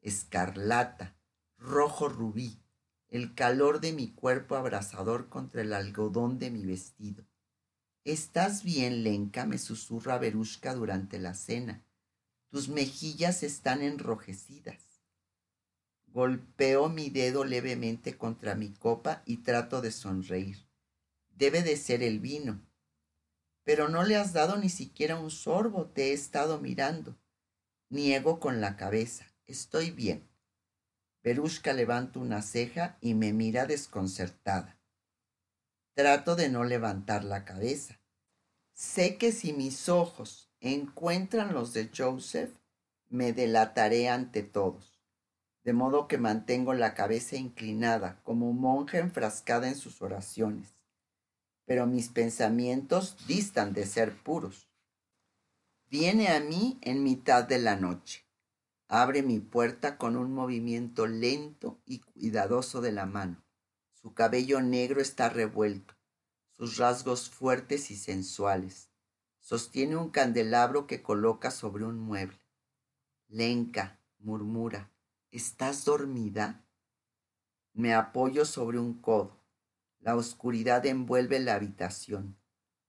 escarlata, 0.05 1.17
rojo 1.57 2.07
rubí, 2.07 2.61
el 3.09 3.33
calor 3.33 3.81
de 3.81 3.91
mi 3.91 4.11
cuerpo 4.11 4.55
abrasador 4.55 5.29
contra 5.29 5.63
el 5.63 5.73
algodón 5.73 6.37
de 6.37 6.51
mi 6.51 6.63
vestido. 6.63 7.25
¿Estás 8.03 8.63
bien, 8.63 9.03
Lenka? 9.03 9.47
me 9.47 9.57
susurra 9.57 10.19
Berushka 10.19 10.75
durante 10.75 11.17
la 11.17 11.33
cena. 11.33 11.83
Tus 12.51 12.69
mejillas 12.69 13.41
están 13.41 13.81
enrojecidas. 13.81 15.01
Golpeo 16.05 16.87
mi 16.87 17.09
dedo 17.09 17.43
levemente 17.43 18.15
contra 18.15 18.53
mi 18.53 18.69
copa 18.73 19.23
y 19.25 19.37
trato 19.37 19.81
de 19.81 19.91
sonreír. 19.91 20.69
Debe 21.35 21.63
de 21.63 21.77
ser 21.77 22.03
el 22.03 22.19
vino. 22.19 22.61
Pero 23.63 23.89
no 23.89 24.03
le 24.03 24.17
has 24.17 24.33
dado 24.33 24.57
ni 24.57 24.69
siquiera 24.69 25.19
un 25.19 25.31
sorbo, 25.31 25.87
te 25.87 26.11
he 26.11 26.13
estado 26.13 26.61
mirando. 26.61 27.17
Niego 27.89 28.39
con 28.39 28.61
la 28.61 28.77
cabeza. 28.77 29.34
Estoy 29.45 29.91
bien. 29.91 30.27
Perushka 31.21 31.73
levanta 31.73 32.19
una 32.19 32.41
ceja 32.41 32.97
y 33.01 33.13
me 33.13 33.33
mira 33.33 33.65
desconcertada. 33.65 34.79
Trato 35.93 36.35
de 36.35 36.49
no 36.49 36.63
levantar 36.63 37.23
la 37.23 37.45
cabeza. 37.45 37.99
Sé 38.73 39.17
que 39.17 39.31
si 39.31 39.53
mis 39.53 39.89
ojos 39.89 40.51
encuentran 40.59 41.53
los 41.53 41.73
de 41.73 41.89
Joseph, 41.95 42.53
me 43.09 43.33
delataré 43.33 44.09
ante 44.09 44.43
todos 44.43 44.95
de 45.65 45.73
modo 45.73 46.07
que 46.07 46.19
mantengo 46.19 46.75
la 46.75 46.93
cabeza 46.93 47.35
inclinada 47.35 48.21
como 48.23 48.53
monja 48.53 48.99
enfrascada 48.99 49.67
en 49.67 49.75
sus 49.75 49.99
oraciones. 50.03 50.69
Pero 51.65 51.87
mis 51.87 52.09
pensamientos 52.09 53.17
distan 53.27 53.73
de 53.73 53.87
ser 53.87 54.15
puros. 54.15 54.69
Viene 55.89 56.27
a 56.27 56.39
mí 56.39 56.77
en 56.81 57.03
mitad 57.03 57.43
de 57.43 57.57
la 57.57 57.75
noche. 57.75 58.24
Abre 58.87 59.23
mi 59.23 59.39
puerta 59.39 59.97
con 59.97 60.15
un 60.15 60.33
movimiento 60.33 61.07
lento 61.07 61.81
y 61.85 61.99
cuidadoso 61.99 62.81
de 62.81 62.91
la 62.91 63.05
mano. 63.05 63.43
Su 63.93 64.13
cabello 64.13 64.61
negro 64.61 65.01
está 65.01 65.29
revuelto, 65.29 65.95
sus 66.51 66.77
rasgos 66.77 67.29
fuertes 67.29 67.89
y 67.91 67.95
sensuales. 67.95 68.89
Sostiene 69.39 69.95
un 69.95 70.09
candelabro 70.09 70.87
que 70.87 71.01
coloca 71.01 71.51
sobre 71.51 71.85
un 71.85 71.99
mueble. 71.99 72.39
Lenca, 73.27 73.99
murmura, 74.19 74.91
¿Estás 75.35 75.83
dormida? 75.83 76.65
Me 77.73 77.93
apoyo 77.93 78.45
sobre 78.45 78.79
un 78.79 79.01
codo. 79.01 79.43
La 79.99 80.15
oscuridad 80.15 80.85
envuelve 80.85 81.41
la 81.41 81.55
habitación. 81.55 82.37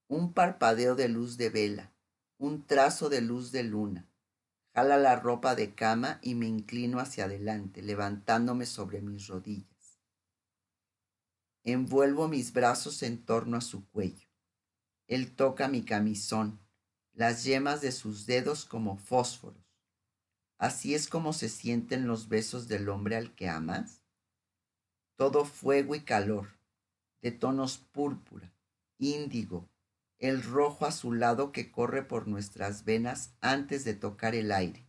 Un 0.07 0.33
parpadeo 0.33 0.95
de 0.95 1.09
luz 1.09 1.39
de 1.39 1.51
vela, 1.51 1.93
un 2.39 2.65
trazo 2.65 3.09
de 3.09 3.21
luz 3.21 3.51
de 3.51 3.65
luna. 3.65 4.09
Jala 4.77 4.99
la 4.99 5.17
ropa 5.17 5.55
de 5.55 5.75
cama 5.75 6.19
y 6.21 6.35
me 6.35 6.45
inclino 6.47 7.01
hacia 7.01 7.25
adelante, 7.25 7.81
levantándome 7.81 8.67
sobre 8.67 9.01
mis 9.01 9.27
rodillas. 9.27 10.03
Envuelvo 11.65 12.29
mis 12.29 12.53
brazos 12.53 13.03
en 13.03 13.25
torno 13.25 13.57
a 13.57 13.63
su 13.63 13.89
cuello. 13.89 14.29
Él 15.07 15.35
toca 15.35 15.67
mi 15.69 15.83
camisón, 15.83 16.61
las 17.15 17.45
yemas 17.45 17.81
de 17.81 17.91
sus 17.91 18.27
dedos 18.27 18.67
como 18.67 18.99
fósforos. 18.99 19.65
Así 20.59 20.95
es 20.95 21.09
como 21.09 21.33
se 21.33 21.49
sienten 21.49 22.07
los 22.07 22.29
besos 22.29 22.69
del 22.69 22.91
hombre 22.91 23.17
al 23.17 23.35
que 23.35 23.49
amas. 23.49 24.03
Todo 25.17 25.47
fuego 25.47 25.95
y 25.95 26.01
calor, 26.01 26.49
de 27.23 27.33
tonos 27.33 27.79
púrpura, 27.79 28.53
índigo, 28.99 29.71
el 30.19 30.43
rojo 30.43 30.87
azulado 30.87 31.53
que 31.53 31.71
corre 31.71 32.03
por 32.03 32.27
nuestras 32.27 32.85
venas 32.85 33.35
antes 33.41 33.85
de 33.85 33.95
tocar 33.95 34.35
el 34.35 34.53
aire. 34.53 34.87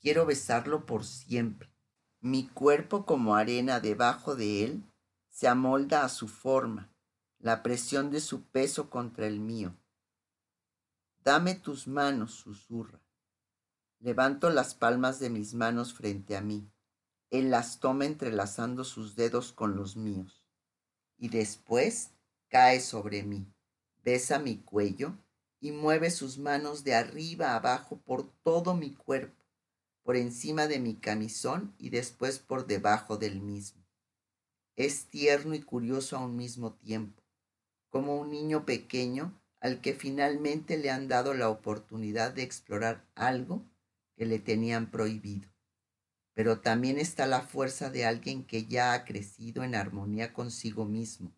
Quiero 0.00 0.26
besarlo 0.26 0.86
por 0.86 1.04
siempre. 1.04 1.70
Mi 2.20 2.46
cuerpo 2.48 3.04
como 3.04 3.34
arena 3.34 3.80
debajo 3.80 4.36
de 4.36 4.64
él 4.64 4.84
se 5.28 5.48
amolda 5.48 6.04
a 6.04 6.08
su 6.08 6.28
forma, 6.28 6.92
la 7.38 7.62
presión 7.62 8.10
de 8.10 8.20
su 8.20 8.42
peso 8.44 8.90
contra 8.90 9.26
el 9.26 9.40
mío. 9.40 9.76
Dame 11.22 11.54
tus 11.54 11.86
manos, 11.86 12.32
susurra. 12.32 13.00
Levanto 14.00 14.50
las 14.50 14.74
palmas 14.74 15.18
de 15.18 15.30
mis 15.30 15.54
manos 15.54 15.92
frente 15.92 16.36
a 16.36 16.40
mí. 16.40 16.70
Él 17.30 17.50
las 17.50 17.80
toma 17.80 18.06
entrelazando 18.06 18.84
sus 18.84 19.16
dedos 19.16 19.52
con 19.52 19.76
los 19.76 19.96
míos. 19.96 20.44
Y 21.16 21.28
después 21.28 22.12
cae 22.48 22.80
sobre 22.80 23.24
mí, 23.24 23.52
besa 24.08 24.38
mi 24.38 24.56
cuello 24.56 25.18
y 25.60 25.70
mueve 25.70 26.10
sus 26.10 26.38
manos 26.38 26.82
de 26.82 26.94
arriba 26.94 27.54
abajo 27.54 28.00
por 28.06 28.32
todo 28.42 28.74
mi 28.74 28.94
cuerpo, 28.94 29.44
por 30.02 30.16
encima 30.16 30.66
de 30.66 30.78
mi 30.78 30.94
camisón 30.94 31.74
y 31.78 31.90
después 31.90 32.38
por 32.38 32.66
debajo 32.66 33.18
del 33.18 33.42
mismo. 33.42 33.84
Es 34.76 35.10
tierno 35.10 35.54
y 35.54 35.60
curioso 35.60 36.16
a 36.16 36.20
un 36.20 36.36
mismo 36.36 36.72
tiempo, 36.72 37.22
como 37.90 38.16
un 38.16 38.30
niño 38.30 38.64
pequeño 38.64 39.38
al 39.60 39.82
que 39.82 39.92
finalmente 39.92 40.78
le 40.78 40.90
han 40.90 41.06
dado 41.06 41.34
la 41.34 41.50
oportunidad 41.50 42.32
de 42.32 42.44
explorar 42.44 43.06
algo 43.14 43.62
que 44.16 44.24
le 44.24 44.38
tenían 44.38 44.90
prohibido. 44.90 45.50
Pero 46.32 46.60
también 46.60 46.98
está 46.98 47.26
la 47.26 47.42
fuerza 47.42 47.90
de 47.90 48.06
alguien 48.06 48.42
que 48.46 48.64
ya 48.64 48.94
ha 48.94 49.04
crecido 49.04 49.64
en 49.64 49.74
armonía 49.74 50.32
consigo 50.32 50.86
mismo, 50.86 51.30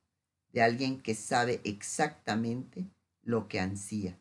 de 0.53 0.63
alguien 0.63 1.01
que 1.01 1.15
sabe 1.15 1.61
exactamente 1.65 2.91
lo 3.23 3.49
que 3.49 3.61
ansía. 3.61 4.21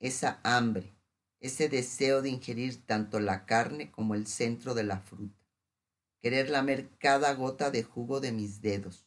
Esa 0.00 0.40
hambre, 0.42 0.94
ese 1.40 1.68
deseo 1.68 2.22
de 2.22 2.30
ingerir 2.30 2.84
tanto 2.84 3.20
la 3.20 3.46
carne 3.46 3.90
como 3.90 4.14
el 4.14 4.26
centro 4.26 4.74
de 4.74 4.84
la 4.84 5.00
fruta, 5.00 5.44
querer 6.20 6.50
lamer 6.50 6.90
cada 6.98 7.32
gota 7.34 7.70
de 7.70 7.82
jugo 7.82 8.20
de 8.20 8.32
mis 8.32 8.60
dedos, 8.60 9.06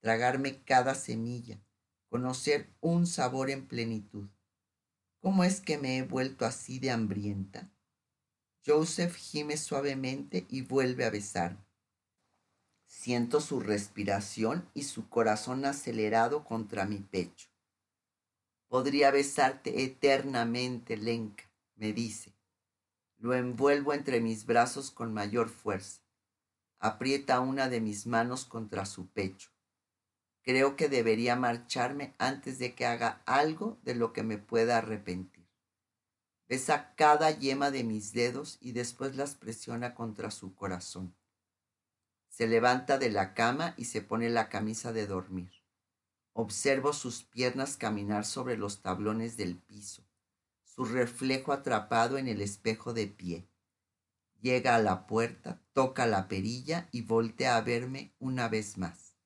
tragarme 0.00 0.62
cada 0.62 0.94
semilla, 0.94 1.60
conocer 2.08 2.70
un 2.80 3.06
sabor 3.06 3.50
en 3.50 3.66
plenitud. 3.66 4.28
¿Cómo 5.20 5.42
es 5.42 5.60
que 5.60 5.78
me 5.78 5.96
he 5.96 6.02
vuelto 6.02 6.44
así 6.44 6.78
de 6.78 6.90
hambrienta? 6.90 7.72
Joseph 8.64 9.16
gime 9.16 9.56
suavemente 9.56 10.46
y 10.48 10.62
vuelve 10.62 11.04
a 11.04 11.10
besarme. 11.10 11.65
Siento 12.86 13.40
su 13.40 13.60
respiración 13.60 14.68
y 14.72 14.84
su 14.84 15.08
corazón 15.08 15.64
acelerado 15.64 16.44
contra 16.44 16.86
mi 16.86 16.98
pecho. 16.98 17.48
Podría 18.68 19.10
besarte 19.10 19.84
eternamente, 19.84 20.96
Lenka, 20.96 21.44
me 21.74 21.92
dice. 21.92 22.32
Lo 23.18 23.34
envuelvo 23.34 23.92
entre 23.92 24.20
mis 24.20 24.46
brazos 24.46 24.90
con 24.90 25.12
mayor 25.12 25.48
fuerza. 25.48 26.02
Aprieta 26.78 27.40
una 27.40 27.68
de 27.68 27.80
mis 27.80 28.06
manos 28.06 28.44
contra 28.44 28.86
su 28.86 29.08
pecho. 29.08 29.50
Creo 30.42 30.76
que 30.76 30.88
debería 30.88 31.34
marcharme 31.34 32.14
antes 32.18 32.58
de 32.58 32.74
que 32.74 32.86
haga 32.86 33.22
algo 33.26 33.78
de 33.82 33.94
lo 33.94 34.12
que 34.12 34.22
me 34.22 34.38
pueda 34.38 34.78
arrepentir. 34.78 35.44
Besa 36.48 36.94
cada 36.94 37.32
yema 37.32 37.72
de 37.72 37.82
mis 37.82 38.12
dedos 38.12 38.58
y 38.60 38.70
después 38.72 39.16
las 39.16 39.34
presiona 39.34 39.94
contra 39.94 40.30
su 40.30 40.54
corazón. 40.54 41.16
Se 42.36 42.46
levanta 42.46 42.98
de 42.98 43.10
la 43.10 43.32
cama 43.32 43.72
y 43.78 43.86
se 43.86 44.02
pone 44.02 44.28
la 44.28 44.50
camisa 44.50 44.92
de 44.92 45.06
dormir. 45.06 45.50
Observo 46.34 46.92
sus 46.92 47.22
piernas 47.22 47.78
caminar 47.78 48.26
sobre 48.26 48.58
los 48.58 48.82
tablones 48.82 49.38
del 49.38 49.56
piso, 49.56 50.06
su 50.62 50.84
reflejo 50.84 51.54
atrapado 51.54 52.18
en 52.18 52.28
el 52.28 52.42
espejo 52.42 52.92
de 52.92 53.06
pie. 53.06 53.48
Llega 54.42 54.74
a 54.74 54.80
la 54.80 55.06
puerta, 55.06 55.62
toca 55.72 56.04
la 56.04 56.28
perilla 56.28 56.90
y 56.92 57.00
voltea 57.00 57.56
a 57.56 57.62
verme 57.62 58.14
una 58.18 58.50
vez 58.50 58.76
más. 58.76 59.16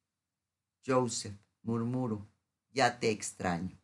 Joseph, 0.86 1.34
murmuro, 1.62 2.30
ya 2.70 3.00
te 3.00 3.10
extraño. 3.10 3.82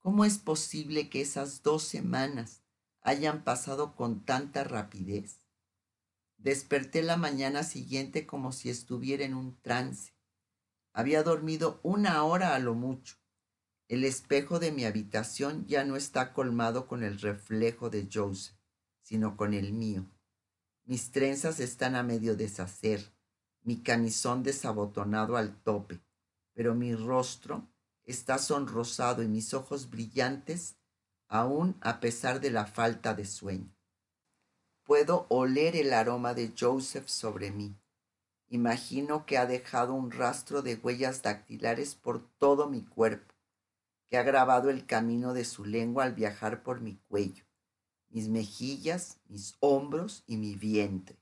¿Cómo 0.00 0.26
es 0.26 0.36
posible 0.36 1.08
que 1.08 1.22
esas 1.22 1.62
dos 1.62 1.82
semanas 1.82 2.62
hayan 3.00 3.42
pasado 3.42 3.96
con 3.96 4.22
tanta 4.26 4.64
rapidez? 4.64 5.41
Desperté 6.42 7.02
la 7.02 7.16
mañana 7.16 7.62
siguiente 7.62 8.26
como 8.26 8.50
si 8.50 8.68
estuviera 8.68 9.24
en 9.24 9.34
un 9.34 9.56
trance. 9.60 10.12
Había 10.92 11.22
dormido 11.22 11.78
una 11.84 12.24
hora 12.24 12.54
a 12.56 12.58
lo 12.58 12.74
mucho. 12.74 13.16
El 13.86 14.04
espejo 14.04 14.58
de 14.58 14.72
mi 14.72 14.84
habitación 14.84 15.66
ya 15.66 15.84
no 15.84 15.94
está 15.94 16.32
colmado 16.32 16.88
con 16.88 17.04
el 17.04 17.20
reflejo 17.20 17.90
de 17.90 18.08
Joseph, 18.12 18.56
sino 19.02 19.36
con 19.36 19.54
el 19.54 19.72
mío. 19.72 20.04
Mis 20.84 21.12
trenzas 21.12 21.60
están 21.60 21.94
a 21.94 22.02
medio 22.02 22.34
deshacer 22.34 23.12
mi 23.62 23.80
camisón 23.80 24.42
desabotonado 24.42 25.36
al 25.36 25.62
tope, 25.62 26.00
pero 26.54 26.74
mi 26.74 26.94
rostro 26.94 27.68
está 28.02 28.38
sonrosado 28.38 29.22
y 29.22 29.28
mis 29.28 29.54
ojos 29.54 29.90
brillantes 29.90 30.76
aún 31.28 31.76
a 31.80 32.00
pesar 32.00 32.40
de 32.40 32.50
la 32.50 32.66
falta 32.66 33.14
de 33.14 33.24
sueño. 33.24 33.72
Puedo 34.84 35.26
oler 35.28 35.76
el 35.76 35.92
aroma 35.92 36.34
de 36.34 36.52
Joseph 36.58 37.06
sobre 37.06 37.52
mí. 37.52 37.76
Imagino 38.48 39.26
que 39.26 39.38
ha 39.38 39.46
dejado 39.46 39.94
un 39.94 40.10
rastro 40.10 40.60
de 40.60 40.74
huellas 40.74 41.22
dactilares 41.22 41.94
por 41.94 42.28
todo 42.38 42.68
mi 42.68 42.82
cuerpo, 42.82 43.32
que 44.10 44.18
ha 44.18 44.24
grabado 44.24 44.70
el 44.70 44.84
camino 44.84 45.34
de 45.34 45.44
su 45.44 45.64
lengua 45.64 46.02
al 46.02 46.14
viajar 46.14 46.64
por 46.64 46.80
mi 46.80 46.96
cuello, 47.08 47.44
mis 48.08 48.28
mejillas, 48.28 49.20
mis 49.28 49.54
hombros 49.60 50.24
y 50.26 50.36
mi 50.36 50.56
vientre. 50.56 51.16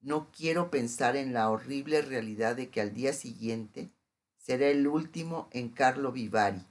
No 0.00 0.30
quiero 0.30 0.70
pensar 0.70 1.16
en 1.16 1.32
la 1.32 1.50
horrible 1.50 2.00
realidad 2.02 2.54
de 2.54 2.70
que 2.70 2.80
al 2.80 2.94
día 2.94 3.12
siguiente 3.12 3.90
será 4.36 4.68
el 4.68 4.86
último 4.86 5.48
en 5.50 5.68
Carlo 5.68 6.12
Vivari. 6.12 6.64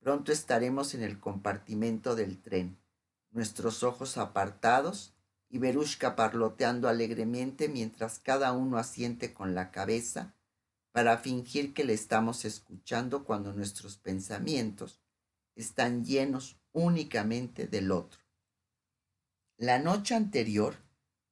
Pronto 0.00 0.32
estaremos 0.32 0.94
en 0.94 1.02
el 1.02 1.18
compartimento 1.18 2.14
del 2.14 2.40
tren, 2.42 2.78
nuestros 3.30 3.82
ojos 3.82 4.18
apartados 4.18 5.14
y 5.50 5.58
Berushka 5.58 6.14
parloteando 6.14 6.88
alegremente 6.88 7.68
mientras 7.68 8.20
cada 8.20 8.52
uno 8.52 8.78
asiente 8.78 9.34
con 9.34 9.54
la 9.54 9.72
cabeza 9.72 10.34
para 10.92 11.18
fingir 11.18 11.74
que 11.74 11.84
le 11.84 11.92
estamos 11.92 12.44
escuchando 12.44 13.24
cuando 13.24 13.52
nuestros 13.52 13.96
pensamientos 13.96 15.00
están 15.56 16.04
llenos 16.04 16.60
únicamente 16.72 17.66
del 17.66 17.90
otro. 17.90 18.20
La 19.56 19.78
noche 19.78 20.14
anterior 20.14 20.76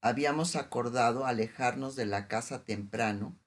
habíamos 0.00 0.57
acordado 0.57 1.24
alejarnos 1.24 1.96
de 1.96 2.07
la 2.07 2.28
casa 2.28 2.64
temprano 2.64 3.38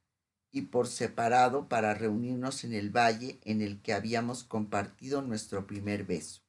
y 0.51 0.63
por 0.63 0.87
separado 0.87 1.69
para 1.69 1.93
reunirnos 1.93 2.63
en 2.63 2.73
el 2.73 2.89
valle 2.89 3.39
en 3.43 3.61
el 3.61 3.81
que 3.81 3.93
habíamos 3.93 4.43
compartido 4.43 5.21
nuestro 5.21 5.67
primer 5.67 6.05
beso. 6.05 6.41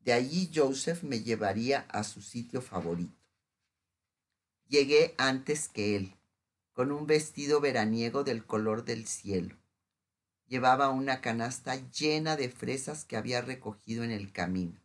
De 0.00 0.12
allí 0.12 0.50
Joseph 0.54 1.02
me 1.02 1.22
llevaría 1.22 1.80
a 1.88 2.04
su 2.04 2.22
sitio 2.22 2.60
favorito. 2.62 3.21
Llegué 4.72 5.14
antes 5.18 5.68
que 5.68 5.96
él, 5.96 6.16
con 6.72 6.92
un 6.92 7.06
vestido 7.06 7.60
veraniego 7.60 8.24
del 8.24 8.46
color 8.46 8.86
del 8.86 9.06
cielo. 9.06 9.58
Llevaba 10.46 10.88
una 10.88 11.20
canasta 11.20 11.76
llena 11.90 12.36
de 12.36 12.48
fresas 12.48 13.04
que 13.04 13.18
había 13.18 13.42
recogido 13.42 14.02
en 14.02 14.10
el 14.10 14.32
camino. 14.32 14.80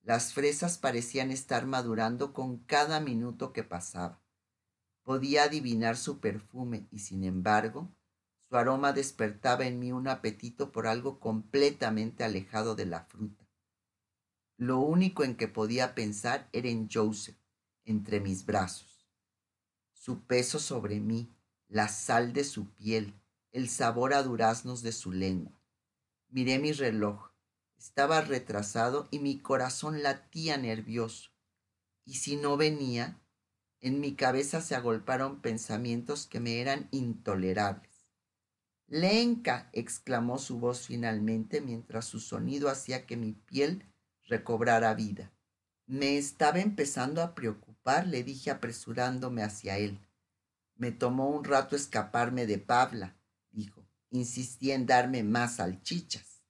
Las 0.00 0.32
fresas 0.32 0.78
parecían 0.78 1.30
estar 1.30 1.66
madurando 1.66 2.32
con 2.32 2.56
cada 2.60 2.98
minuto 3.00 3.52
que 3.52 3.64
pasaba. 3.64 4.22
Podía 5.02 5.42
adivinar 5.42 5.98
su 5.98 6.18
perfume 6.18 6.88
y 6.90 7.00
sin 7.00 7.24
embargo 7.24 7.94
su 8.48 8.56
aroma 8.56 8.94
despertaba 8.94 9.66
en 9.66 9.78
mí 9.78 9.92
un 9.92 10.08
apetito 10.08 10.72
por 10.72 10.86
algo 10.86 11.20
completamente 11.20 12.24
alejado 12.24 12.74
de 12.74 12.86
la 12.86 13.04
fruta. 13.04 13.46
Lo 14.56 14.78
único 14.78 15.22
en 15.22 15.36
que 15.36 15.48
podía 15.48 15.94
pensar 15.94 16.48
era 16.52 16.70
en 16.70 16.88
Joseph, 16.90 17.36
entre 17.86 18.20
mis 18.20 18.44
brazos. 18.44 19.08
Su 19.94 20.26
peso 20.26 20.58
sobre 20.58 21.00
mí, 21.00 21.34
la 21.68 21.88
sal 21.88 22.32
de 22.32 22.44
su 22.44 22.70
piel, 22.74 23.14
el 23.52 23.70
sabor 23.70 24.12
a 24.12 24.22
duraznos 24.22 24.82
de 24.82 24.92
su 24.92 25.12
lengua. 25.12 25.58
Miré 26.28 26.58
mi 26.58 26.72
reloj. 26.72 27.30
Estaba 27.78 28.20
retrasado 28.20 29.08
y 29.10 29.18
mi 29.18 29.38
corazón 29.38 30.02
latía 30.02 30.58
nervioso. 30.58 31.30
Y 32.04 32.16
si 32.16 32.36
no 32.36 32.56
venía, 32.56 33.20
en 33.80 34.00
mi 34.00 34.14
cabeza 34.14 34.60
se 34.60 34.74
agolparon 34.74 35.40
pensamientos 35.40 36.26
que 36.26 36.40
me 36.40 36.60
eran 36.60 36.88
intolerables. 36.90 37.96
Lenka, 38.88 39.68
exclamó 39.72 40.38
su 40.38 40.58
voz 40.58 40.86
finalmente 40.86 41.60
mientras 41.60 42.04
su 42.04 42.20
sonido 42.20 42.68
hacía 42.68 43.04
que 43.04 43.16
mi 43.16 43.32
piel 43.32 43.84
recobrara 44.24 44.94
vida. 44.94 45.32
Me 45.86 46.18
estaba 46.18 46.60
empezando 46.60 47.22
a 47.22 47.34
preocupar, 47.34 47.65
le 47.86 48.24
dije 48.24 48.50
apresurándome 48.50 49.42
hacia 49.42 49.78
él. 49.78 50.00
Me 50.76 50.90
tomó 50.90 51.30
un 51.30 51.44
rato 51.44 51.76
escaparme 51.76 52.46
de 52.46 52.58
Pabla, 52.58 53.16
dijo. 53.52 53.86
Insistí 54.10 54.72
en 54.72 54.86
darme 54.86 55.22
más 55.22 55.56
salchichas. 55.56 56.42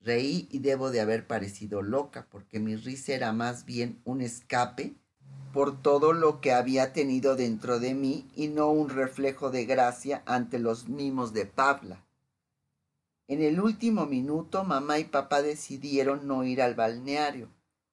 Reí 0.00 0.48
y 0.50 0.58
debo 0.58 0.90
de 0.90 1.00
haber 1.00 1.26
parecido 1.26 1.82
loca, 1.82 2.26
porque 2.30 2.58
mi 2.58 2.76
risa 2.76 3.12
era 3.12 3.32
más 3.32 3.64
bien 3.64 4.00
un 4.04 4.20
escape 4.20 4.94
por 5.52 5.80
todo 5.80 6.12
lo 6.12 6.40
que 6.40 6.52
había 6.52 6.92
tenido 6.92 7.36
dentro 7.36 7.78
de 7.78 7.94
mí 7.94 8.28
y 8.34 8.48
no 8.48 8.70
un 8.70 8.88
reflejo 8.88 9.50
de 9.50 9.64
gracia 9.64 10.22
ante 10.26 10.58
los 10.58 10.88
mimos 10.88 11.32
de 11.32 11.46
Pabla. 11.46 12.04
En 13.28 13.42
el 13.42 13.60
último 13.60 14.06
minuto 14.06 14.64
mamá 14.64 14.98
y 14.98 15.04
papá 15.04 15.42
decidieron 15.42 16.26
no 16.26 16.44
ir 16.44 16.60
al 16.62 16.74
balneario, 16.74 17.48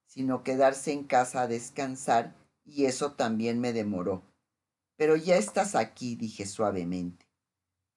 sino 0.05 0.43
quedarse 0.43 0.91
en 0.91 1.03
casa 1.03 1.41
a 1.41 1.47
descansar 1.47 2.38
y 2.71 2.85
eso 2.85 3.13
también 3.13 3.59
me 3.59 3.73
demoró. 3.73 4.23
Pero 4.95 5.15
ya 5.15 5.37
estás 5.37 5.75
aquí, 5.75 6.15
dije 6.15 6.45
suavemente. 6.45 7.27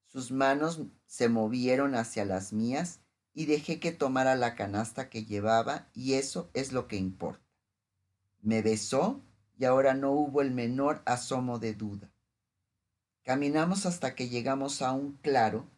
Sus 0.06 0.30
manos 0.30 0.82
se 1.06 1.28
movieron 1.28 1.94
hacia 1.94 2.24
las 2.24 2.52
mías 2.52 3.00
y 3.34 3.46
dejé 3.46 3.80
que 3.80 3.92
tomara 3.92 4.36
la 4.36 4.54
canasta 4.54 5.08
que 5.08 5.24
llevaba 5.24 5.88
y 5.94 6.14
eso 6.14 6.50
es 6.54 6.72
lo 6.72 6.86
que 6.86 6.96
importa. 6.96 7.42
Me 8.40 8.62
besó 8.62 9.22
y 9.58 9.64
ahora 9.64 9.94
no 9.94 10.12
hubo 10.12 10.42
el 10.42 10.50
menor 10.50 11.02
asomo 11.06 11.58
de 11.58 11.74
duda. 11.74 12.12
Caminamos 13.24 13.86
hasta 13.86 14.14
que 14.14 14.28
llegamos 14.28 14.82
a 14.82 14.92
un 14.92 15.12
claro 15.18 15.68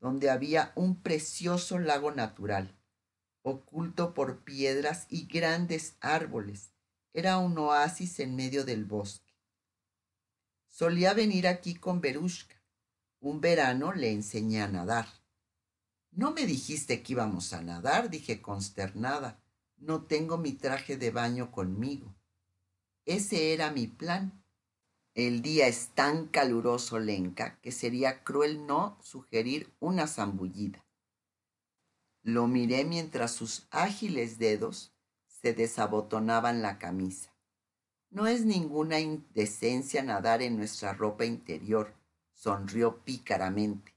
donde 0.00 0.30
había 0.30 0.72
un 0.74 1.00
precioso 1.00 1.78
lago 1.78 2.12
natural, 2.12 2.76
oculto 3.42 4.14
por 4.14 4.44
piedras 4.44 5.06
y 5.08 5.26
grandes 5.26 5.96
árboles. 6.00 6.72
Era 7.18 7.38
un 7.38 7.58
oasis 7.58 8.20
en 8.20 8.36
medio 8.36 8.64
del 8.64 8.84
bosque. 8.84 9.34
Solía 10.68 11.14
venir 11.14 11.48
aquí 11.48 11.74
con 11.74 12.00
Berushka. 12.00 12.54
Un 13.18 13.40
verano 13.40 13.92
le 13.92 14.12
enseñé 14.12 14.62
a 14.62 14.68
nadar. 14.68 15.08
No 16.12 16.30
me 16.30 16.46
dijiste 16.46 17.02
que 17.02 17.14
íbamos 17.14 17.52
a 17.54 17.60
nadar, 17.60 18.08
dije 18.08 18.40
consternada. 18.40 19.42
No 19.78 20.04
tengo 20.04 20.38
mi 20.38 20.52
traje 20.52 20.96
de 20.96 21.10
baño 21.10 21.50
conmigo. 21.50 22.14
Ese 23.04 23.52
era 23.52 23.72
mi 23.72 23.88
plan. 23.88 24.44
El 25.14 25.42
día 25.42 25.66
es 25.66 25.88
tan 25.96 26.28
caluroso, 26.28 27.00
Lenca, 27.00 27.58
que 27.60 27.72
sería 27.72 28.22
cruel 28.22 28.64
no 28.64 28.96
sugerir 29.02 29.74
una 29.80 30.06
zambullida. 30.06 30.86
Lo 32.22 32.46
miré 32.46 32.84
mientras 32.84 33.32
sus 33.32 33.66
ágiles 33.72 34.38
dedos 34.38 34.94
se 35.40 35.54
desabotonaban 35.54 36.62
la 36.62 36.78
camisa. 36.78 37.34
No 38.10 38.26
es 38.26 38.44
ninguna 38.44 39.00
indecencia 39.00 40.02
nadar 40.02 40.42
en 40.42 40.56
nuestra 40.56 40.94
ropa 40.94 41.24
interior, 41.24 41.94
sonrió 42.32 43.04
pícaramente. 43.04 43.94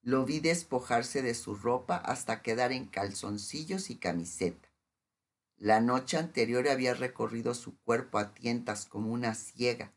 Lo 0.00 0.24
vi 0.24 0.40
despojarse 0.40 1.22
de 1.22 1.34
su 1.34 1.54
ropa 1.54 1.96
hasta 1.96 2.42
quedar 2.42 2.72
en 2.72 2.86
calzoncillos 2.86 3.90
y 3.90 3.96
camiseta. 3.96 4.68
La 5.56 5.80
noche 5.80 6.16
anterior 6.16 6.68
había 6.68 6.94
recorrido 6.94 7.54
su 7.54 7.78
cuerpo 7.82 8.18
a 8.18 8.34
tientas 8.34 8.86
como 8.86 9.12
una 9.12 9.34
ciega, 9.34 9.92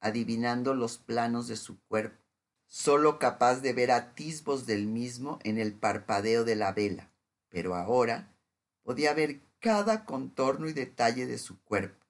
adivinando 0.00 0.74
los 0.74 0.98
planos 0.98 1.48
de 1.48 1.56
su 1.56 1.78
cuerpo, 1.88 2.22
solo 2.66 3.18
capaz 3.18 3.60
de 3.60 3.72
ver 3.72 3.90
atisbos 3.90 4.66
del 4.66 4.86
mismo 4.86 5.38
en 5.42 5.58
el 5.58 5.74
parpadeo 5.74 6.44
de 6.44 6.56
la 6.56 6.72
vela, 6.72 7.10
pero 7.48 7.74
ahora 7.74 8.34
podía 8.82 9.12
ver 9.14 9.40
cada 9.64 10.04
contorno 10.04 10.68
y 10.68 10.74
detalle 10.74 11.26
de 11.26 11.38
su 11.38 11.58
cuerpo. 11.62 12.04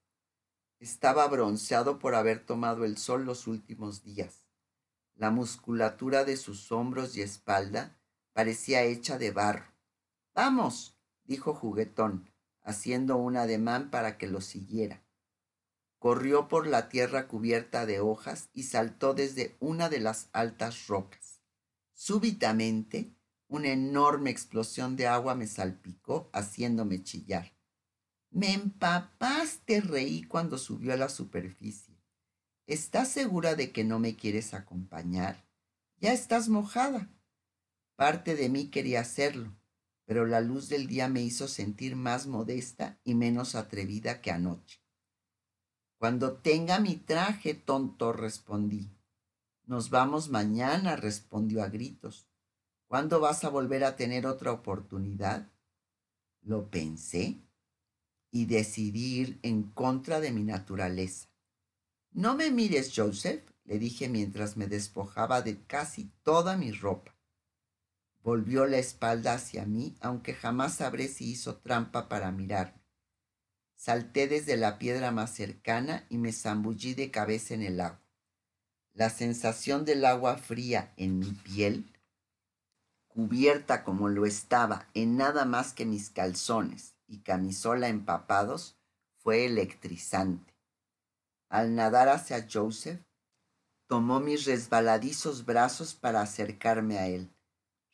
Estaba 0.81 1.25
bronceado 1.29 2.01
por 2.01 2.17
haber 2.17 2.45
tomado 2.45 2.85
el 2.85 2.99
sol 2.99 3.25
los 3.25 3.47
últimos 3.47 4.03
días. 4.03 4.49
La 5.15 5.31
musculatura 5.31 6.25
de 6.25 6.37
sus 6.37 6.73
hombros 6.73 7.17
y 7.17 7.23
espalda 7.23 7.97
parecía 8.33 8.83
hecha 8.83 9.19
de 9.19 9.31
barro. 9.31 9.73
Vamos, 10.35 10.99
dijo 11.23 11.55
juguetón, 11.55 12.29
haciendo 12.61 13.19
un 13.19 13.37
ademán 13.37 13.89
para 13.89 14.19
que 14.19 14.27
lo 14.27 14.41
siguiera. 14.41 15.05
Corrió 16.01 16.49
por 16.49 16.67
la 16.67 16.89
tierra 16.89 17.29
cubierta 17.29 17.87
de 17.87 18.01
hojas 18.01 18.49
y 18.53 18.65
saltó 18.65 19.15
desde 19.15 19.57
una 19.61 19.89
de 19.89 20.01
las 20.01 20.29
altas 20.33 20.89
rocas. 20.89 21.41
Súbitamente, 21.93 23.14
una 23.49 23.69
enorme 23.69 24.31
explosión 24.31 24.97
de 24.97 25.07
agua 25.07 25.35
me 25.35 25.47
salpicó, 25.47 26.31
haciéndome 26.33 27.03
chillar. 27.03 27.53
Me 28.31 28.53
empapaste, 28.53 29.81
reí 29.81 30.25
cuando 30.25 30.59
subió 30.59 30.93
a 30.93 30.97
la 30.97 31.09
superficie. 31.09 31.95
¿Estás 32.67 33.09
segura 33.09 33.55
de 33.55 33.71
que 33.73 33.85
no 33.85 33.99
me 33.99 34.17
quieres 34.17 34.55
acompañar? 34.55 35.45
Ya 36.01 36.13
estás 36.13 36.49
mojada. 36.49 37.11
Parte 37.97 38.35
de 38.35 38.49
mí 38.49 38.71
quería 38.71 39.01
hacerlo, 39.01 39.55
pero 40.05 40.27
la 40.27 40.41
luz 40.41 40.69
del 40.69 40.87
día 40.87 41.09
me 41.09 41.23
hizo 41.23 41.47
sentir 41.47 41.95
más 41.95 42.27
modesta 42.27 42.99
y 43.05 43.15
menos 43.15 43.55
atrevida 43.55 44.21
que 44.21 44.31
anoche. 44.31 44.81
Cuando 45.99 46.39
tenga 46.39 46.81
mi 46.81 46.97
traje, 46.97 47.55
tonto, 47.55 48.13
respondí. 48.13 48.91
Nos 49.67 49.91
vamos 49.91 50.29
mañana, 50.29 50.97
respondió 50.97 51.63
a 51.63 51.69
gritos. 51.69 52.27
¿Cuándo 52.87 53.21
vas 53.21 53.45
a 53.45 53.49
volver 53.49 53.85
a 53.85 53.97
tener 53.97 54.27
otra 54.27 54.53
oportunidad? 54.53 55.51
Lo 56.43 56.71
pensé 56.71 57.41
y 58.31 58.47
decidí 58.47 59.21
ir 59.21 59.39
en 59.43 59.63
contra 59.63 60.21
de 60.21 60.33
mi 60.33 60.43
naturaleza. 60.43 61.29
No 62.13 62.35
me 62.35 62.51
mires, 62.51 62.93
Joseph, 62.95 63.43
le 63.65 63.79
dije 63.79 64.09
mientras 64.09 64.57
me 64.57 64.67
despojaba 64.67 65.43
de 65.43 65.63
casi 65.65 66.11
toda 66.23 66.57
mi 66.57 66.71
ropa. 66.73 67.17
Volvió 68.23 68.67
la 68.67 68.79
espalda 68.79 69.35
hacia 69.35 69.67
mí, 69.67 69.97
aunque 70.01 70.35
jamás 70.35 70.75
sabré 70.77 71.09
si 71.09 71.31
hizo 71.31 71.57
trampa 71.57 72.09
para 72.09 72.31
mirarme. 72.33 72.83
Salté 73.75 74.29
desde 74.29 74.57
la 74.57 74.79
piedra 74.79 75.11
más 75.11 75.35
cercana 75.35 76.07
y 76.09 76.19
me 76.19 76.33
zambullí 76.33 76.95
de 76.95 77.11
cabeza 77.11 77.55
en 77.55 77.63
el 77.63 77.81
agua. 77.81 78.01
La 78.95 79.11
sensación 79.11 79.85
del 79.85 80.05
agua 80.05 80.39
fría 80.39 80.95
en 80.97 81.19
mi 81.19 81.33
piel, 81.33 81.93
cubierta 83.15 83.85
como 83.85 84.09
lo 84.09 84.27
estaba 84.27 84.89
en 84.93 85.17
nada 85.17 85.47
más 85.47 85.73
que 85.73 85.87
mis 85.87 86.11
calzones 86.11 86.95
y 87.07 87.21
camisola 87.21 87.89
empapados, 87.89 88.77
fue 89.17 89.47
electrizante. 89.47 90.55
Al 91.49 91.75
nadar 91.75 92.09
hacia 92.09 92.47
Joseph, 92.53 93.01
tomó 93.87 94.21
mis 94.21 94.45
resbaladizos 94.45 95.47
brazos 95.47 95.95
para 95.95 96.21
acercarme 96.21 96.99
a 96.99 97.07
él 97.07 97.31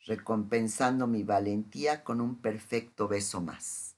recompensando 0.05 1.07
mi 1.07 1.23
valentía 1.23 2.03
con 2.03 2.21
un 2.21 2.35
perfecto 2.41 3.07
beso 3.07 3.41
más. 3.41 3.90